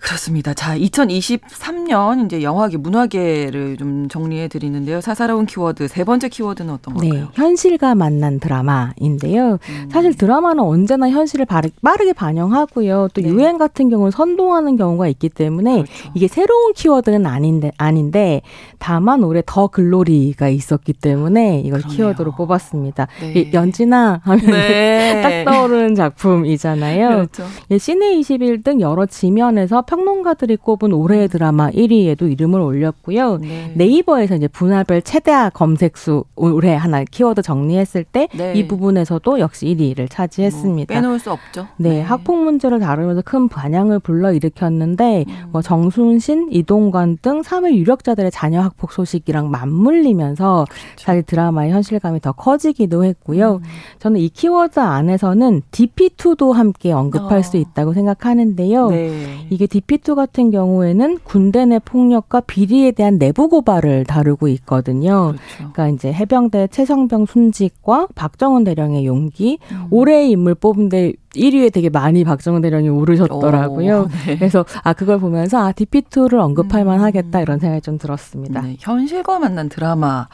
[0.00, 0.54] 그렇습니다.
[0.54, 5.00] 자, 2023년 이제 영화계, 문화계를 좀 정리해 드리는데요.
[5.00, 7.24] 사사로운 키워드 세 번째 키워드는 어떤 네, 걸까요?
[7.26, 9.58] 네, 현실과 만난 드라마인데요.
[9.68, 9.88] 음.
[9.92, 11.46] 사실 드라마는 언제나 현실을
[11.82, 13.08] 빠르게 반영하고요.
[13.12, 13.28] 또 네.
[13.28, 16.10] 유행 같은 경우는 선동하는 경우가 있기 때문에 그렇죠.
[16.14, 18.40] 이게 새로운 키워드는 아닌데 아닌데
[18.78, 21.96] 다만 올해 더 글로리가 있었기 때문에 이걸 그러네요.
[21.96, 23.06] 키워드로 뽑았습니다.
[23.20, 23.50] 네.
[23.52, 25.44] 연진아 하면 네.
[25.44, 27.08] 딱 떠오르는 작품이잖아요.
[27.08, 27.44] 그렇죠.
[27.70, 33.38] 예, 시내 21 등 여러 지면에서 평론가들이 꼽은 올해의 드라마 1위에도 이름을 올렸고요.
[33.38, 33.74] 네.
[33.76, 38.68] 이버에서 이제 분할별 최대화 검색수 올해 하나 키워드 정리했을 때이 네.
[38.68, 40.94] 부분에서도 역시 1위를 차지했습니다.
[40.94, 41.66] 뭐 빼놓을 수 없죠.
[41.76, 45.48] 네, 네, 학폭 문제를 다루면서 큰 반향을 불러일으켰는데 음.
[45.50, 51.04] 뭐 정순신, 이동관 등 사회 유력자들의 자녀 학폭 소식이랑 맞물리면서 그렇죠.
[51.04, 53.56] 사실 드라마의 현실감이 더 커지기도 했고요.
[53.56, 53.62] 음.
[53.98, 57.42] 저는 이 키워드 안에서는 DP2도 함께 언급할 어.
[57.42, 58.88] 수 있다고 생각하는데요.
[58.90, 59.46] 네.
[59.50, 65.32] 이게 DP2 같은 경우에는 군대 내 폭력과 비리에 대한 내부 고발을 다루고 있거든요.
[65.32, 65.72] 그렇죠.
[65.72, 69.86] 그러니까 이제 해병대 최성병 순직과 박정훈 대령의 용기 음.
[69.90, 74.00] 올해의 인물 뽑은데 1위에 되게 많이 박정훈 대령이 오르셨더라고요.
[74.00, 74.36] 오, 네.
[74.36, 76.86] 그래서 아 그걸 보면서 아 DP2를 언급할 음.
[76.86, 78.62] 만하겠다 이런 생각이 좀 들었습니다.
[78.62, 80.26] 네, 현실과 만난 드라마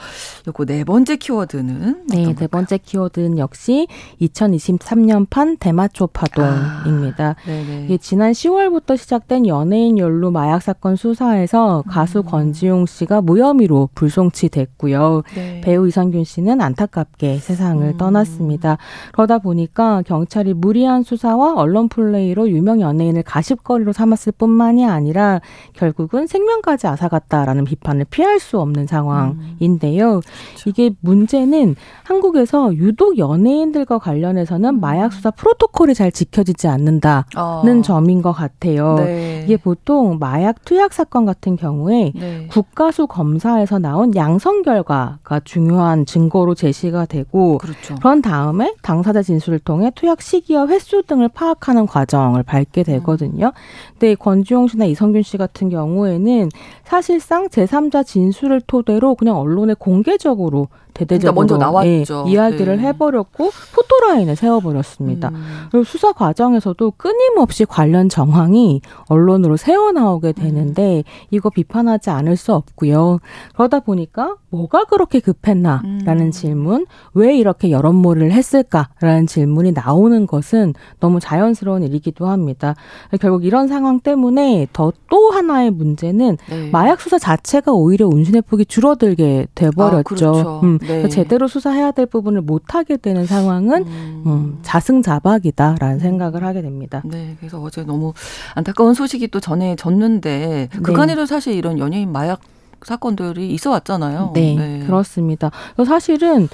[0.48, 3.88] 요거 네 번째 키워드는 네, 네 번째 키워드는 역시
[4.22, 7.28] 2023년판 대마초 파동입니다.
[7.28, 7.50] 아,
[7.84, 12.24] 이게 지난 10월부터 시작된 연예인 연루 마약 사건 수사에서 가수 음.
[12.24, 15.22] 권지용 씨가 무혐의로 불송치됐고요.
[15.34, 15.60] 네.
[15.62, 17.98] 배우 이선균 씨는 안타깝게 세상을 음.
[17.98, 18.78] 떠났습니다.
[19.12, 25.40] 그러다 보니까 경찰이 무리 무리한 수사와 언론 플레이로 유명 연예인을 가십거리로 삼았을 뿐만이 아니라
[25.74, 30.16] 결국은 생명까지 앗아갔다라는 비판을 피할 수 없는 상황인데요.
[30.16, 30.20] 음.
[30.20, 30.70] 그렇죠.
[30.70, 31.74] 이게 문제는
[32.04, 34.80] 한국에서 유독 연예인들과 관련해서는 음.
[34.80, 37.82] 마약 수사 프로토콜이 잘 지켜지지 않는다는 어.
[37.82, 38.94] 점인 것 같아요.
[38.96, 39.42] 네.
[39.44, 42.46] 이게 보통 마약 투약 사건 같은 경우에 네.
[42.50, 47.96] 국가수 검사에서 나온 양성 결과가 중요한 증거로 제시가 되고 그렇죠.
[47.96, 53.52] 그런 다음에 당사자 진술을 통해 투약 시기와 횟수 등을 파악하는 과정을 밟게 되거든요.
[53.92, 56.50] 근데 권지용 씨나 이성균 씨 같은 경우에는
[56.84, 62.24] 사실상 제3자 진술을 토대로 그냥 언론에 공개적으로 대대적으로 먼저 나왔죠.
[62.26, 62.82] 예, 이야기를 네.
[62.84, 65.28] 해버렸고 포토라인을 세워버렸습니다.
[65.28, 65.44] 음.
[65.70, 71.02] 그리고 수사 과정에서도 끊임없이 관련 정황이 언론으로 새어 나오게 되는데 음.
[71.30, 73.18] 이거 비판하지 않을 수 없고요.
[73.54, 76.30] 그러다 보니까 뭐가 그렇게 급했나라는 음.
[76.30, 82.74] 질문, 왜 이렇게 여론몰이를 했을까라는 질문이 나오는 것은 너무 자연스러운 일이기도 합니다.
[83.20, 86.70] 결국 이런 상황 때문에 더 또 하나의 문제는 네.
[86.70, 89.98] 마약 수사 자체가 오히려 운신의 폭이 줄어들게 돼버렸죠.
[89.98, 90.60] 아, 그렇죠.
[90.62, 91.08] 음, 네.
[91.08, 94.22] 제대로 수사해야 될 부분을 못 하게 되는 상황은 음.
[94.26, 97.02] 음, 자승자박이다라는 생각을 하게 됩니다.
[97.04, 98.12] 네, 그래서 어제 너무
[98.54, 100.80] 안타까운 소식이 또 전해졌는데 네.
[100.82, 102.40] 그간에도 사실 이런 연예인 마약
[102.82, 104.32] 사건들이 있어 왔잖아요.
[104.34, 104.86] 네, 네.
[104.86, 105.50] 그렇습니다.
[105.86, 106.48] 사실은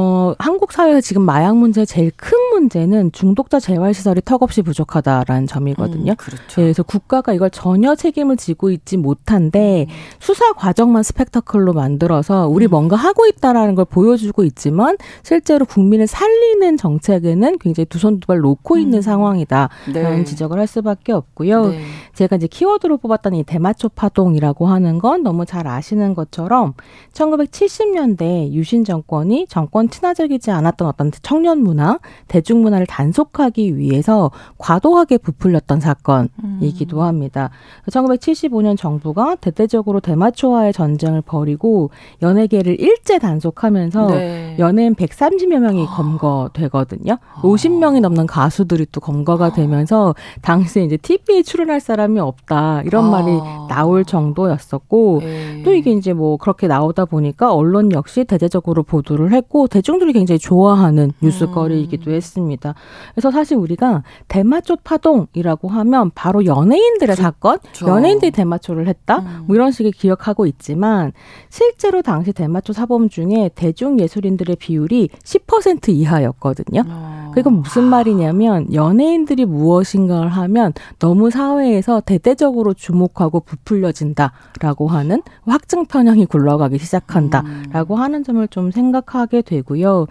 [0.00, 6.12] 어, 한국 사회에서 지금 마약 문제의 제일 큰 문제는 중독자 재활 시설이 턱없이 부족하다라는 점이거든요.
[6.12, 6.44] 음, 그렇죠.
[6.46, 9.92] 네, 그래서 국가가 이걸 전혀 책임을 지고 있지 못한데 음.
[10.20, 12.70] 수사 과정만 스펙타클로 만들어서 우리 음.
[12.70, 18.38] 뭔가 하고 있다라는 걸 보여주고 있지만 실제로 국민을 살리는 정책에는 굉장히 두 손 두 발
[18.38, 18.80] 놓고 음.
[18.80, 20.24] 있는 상황이다라는 네.
[20.24, 21.70] 지적을 할 수밖에 없고요.
[21.70, 21.80] 네.
[22.14, 26.74] 제가 이제 키워드로 뽑았던 이 대마초 파동이라고 하는 건 너무 잘 아시는 것처럼
[27.14, 35.80] 1970년대 유신 정권이 정권 친화적이지 않았던 어떤 청년 문화, 대중 문화를 단속하기 위해서 과도하게 부풀렸던
[35.80, 37.02] 사건이기도 음.
[37.02, 37.50] 합니다.
[37.90, 41.90] 1975년 정부가 대대적으로 대마초와의 전쟁을 벌이고
[42.22, 44.56] 연예계를 일제 단속하면서 네.
[44.58, 47.18] 연예인 130여 명이 검거되거든요.
[47.42, 53.10] 50명이 넘는 가수들이 또 검거가 되면서 당시에 이제 TV에 출연할 사람이 없다 이런 아.
[53.10, 55.62] 말이 나올 정도였었고 네.
[55.64, 61.12] 또 이게 이제 뭐 그렇게 나오다 보니까 언론 역시 대대적으로 보도를 했고 대중들이 굉장히 좋아하는
[61.22, 62.16] 뉴스거리이기도 음.
[62.16, 62.74] 했습니다.
[63.14, 67.22] 그래서 사실 우리가 대마초 파동이라고 하면 바로 연예인들의 그렇죠.
[67.22, 69.44] 사건, 연예인들이 대마초를 했다 음.
[69.46, 71.12] 뭐 이런 식의 기억하고 있지만
[71.48, 76.82] 실제로 당시 대마초 사범 중에 대중 예술인들의 비율이 10% 이하였거든요.
[76.86, 77.18] 어.
[77.32, 86.78] 그러니까 무슨 말이냐면 연예인들이 무엇인가를 하면 너무 사회에서 대대적으로 주목하고 부풀려진다라고 하는 확증 편향이 굴러가기
[86.78, 88.00] 시작한다라고 음.
[88.00, 90.06] 하는 점을 좀 생각하게 되 고요.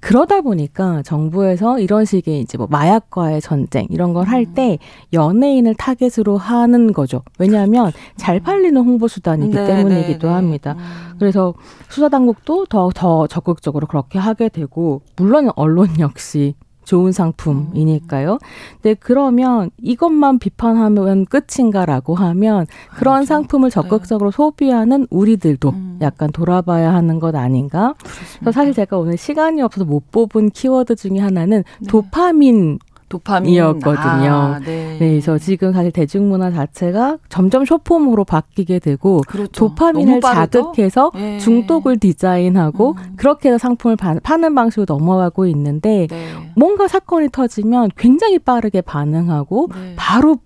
[0.00, 4.76] 그러다 보니까 정부에서 이런 식의 이제 뭐 마약과의 전쟁 이런 걸 할때 음.
[5.12, 7.22] 연예인을 타겟으로 하는 거죠.
[7.38, 10.34] 왜냐하면 잘 팔리는 홍보 수단이기 네, 때문이기도 네, 네.
[10.34, 10.76] 합니다.
[10.78, 11.16] 음.
[11.18, 11.54] 그래서
[11.88, 16.54] 수사 당국도 더 더 적극적으로 그렇게 하게 되고 물론 언론 역시
[16.88, 18.38] 좋은 상품이니까요.
[18.80, 22.66] 근데 그러면 이것만 비판하면 끝인가라고 하면
[22.96, 23.26] 그런 그렇죠.
[23.26, 23.74] 상품을 네.
[23.74, 24.36] 적극적으로 네.
[24.36, 25.98] 소비하는 우리들도 음.
[26.00, 27.94] 약간 돌아봐야 하는 것 아닌가.
[28.40, 31.88] 그래서 사실 제가 오늘 시간이 없어서 못 뽑은 키워드 중에 하나는 네.
[31.88, 32.78] 도파민
[33.08, 34.30] 도파민이었거든요.
[34.30, 34.96] 아, 네.
[34.98, 34.98] 네.
[34.98, 39.50] 그래서 지금 사실 대중문화 자체가 점점 쇼폼으로 바뀌게 되고 그렇죠.
[39.52, 41.38] 도파민을 자극해서 네.
[41.38, 43.12] 중독을 디자인하고 음.
[43.16, 46.28] 그렇게 해서 상품을 파는 방식으로 넘어가고 있는데 네.
[46.56, 49.94] 뭔가 사건이 터지면 굉장히 빠르게 반응하고 네.
[49.96, 50.38] 바로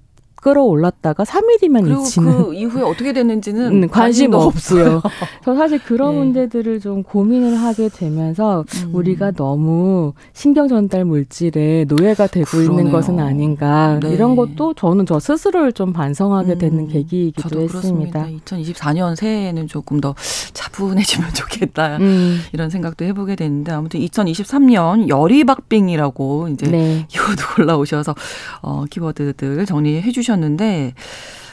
[0.43, 2.45] 끌어올랐다가 3일이면 잊히는.
[2.45, 5.01] 그 이후에 어떻게 됐는지는 음, 관심 없고요.
[5.45, 6.19] 저 사실 그런 네.
[6.19, 8.91] 문제들을 좀 고민을 하게 되면서 음.
[8.93, 12.73] 우리가 너무 신경 전달 물질에 노예가 되고 그러네요.
[12.73, 14.11] 있는 것은 아닌가 네.
[14.11, 18.25] 이런 것도 저는 저 스스로를 좀 반성하게 되는 음, 계기이기도 했습니다.
[18.25, 18.27] 그렇습니다.
[18.45, 20.17] 2024년 새해에는 조금 더
[20.55, 22.41] 차분해지면 좋겠다 음.
[22.53, 27.07] 이런 생각도 해보게 됐는데 아무튼 2023년 여리박빙이라고 이제 네.
[27.09, 28.17] 키워드 골라오셔서
[28.63, 30.32] 어, 키워드들 정리해 주셨.
[30.33, 30.95] 해주셨는데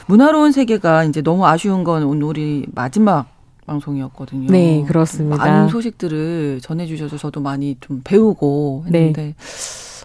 [0.06, 3.26] 문화로운 세계가 이제 너무 아쉬운 건 오늘 우리 마지막
[3.66, 4.50] 방송이었거든요.
[4.50, 5.36] 네, 그렇습니다.
[5.36, 9.34] 많은 소식들을 전해주셔서 저도 많이 좀 배우고 했는데 네.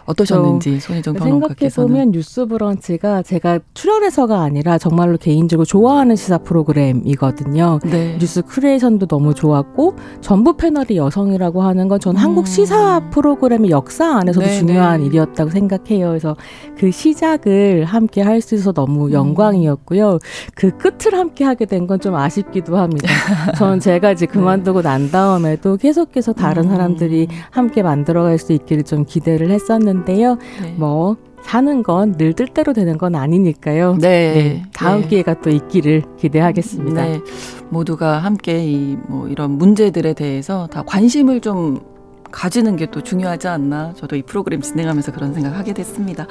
[0.06, 7.80] 어떠셨는지 손희정 평론가께서는 생각해 보면 뉴스브런치가 제가 출연해서가 아니라 정말로 개인적으로 좋아하는 시사 프로그램이거든요.
[7.84, 8.16] 네.
[8.18, 12.16] 뉴스 큐레이션도 너무 좋았고 전부 패널이 여성이라고 하는 건 전 음.
[12.16, 15.06] 한국 시사 프로그램의 역사 안에서도 네, 중요한 네.
[15.06, 16.08] 일이었다고 생각해요.
[16.08, 16.36] 그래서
[16.78, 19.12] 그 시작을 함께 할 수 있어서 너무 음.
[19.12, 20.18] 영광이었고요.
[20.54, 23.08] 그 끝을 함께 하게 된 건 좀 아쉽기도 합니다.
[23.56, 26.68] 전 제가 이제 그만두고 난 다음에도 계속해서 다른 음.
[26.70, 30.38] 사람들이 함께 만들어갈 수 있기를 좀 기대를 했었는데 있는데요.
[30.62, 30.74] 네.
[30.76, 33.96] 뭐 사는 건 늘 뜻대로 되는 건 아니니까요.
[34.00, 34.32] 네.
[34.34, 34.62] 네.
[34.74, 35.08] 다음 네.
[35.08, 37.04] 기회가 또 있기를 기대하겠습니다.
[37.04, 37.20] 네.
[37.70, 41.80] 모두가 함께 이 뭐 이런 문제들에 대해서 다 관심을 좀
[42.30, 43.92] 가지는 게 또 중요하지 않나.
[43.96, 46.26] 저도 이 프로그램 진행하면서 그런 생각하게 됐습니다.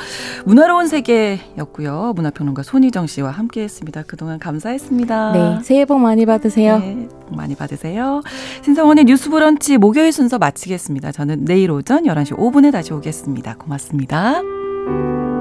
[0.45, 2.13] 문화로운 세계였고요.
[2.15, 4.03] 문화평론가 손희정 씨와 함께했습니다.
[4.07, 5.31] 그동안 감사했습니다.
[5.33, 6.79] 네, 새해 복 많이 받으세요.
[6.79, 8.21] 네, 복 많이 받으세요.
[8.63, 11.11] 신성원의 뉴스브런치 목요일 순서 마치겠습니다.
[11.11, 13.55] 저는 내일 오전 11시 5분에 다시 오겠습니다.
[13.55, 15.34] 고맙습니다.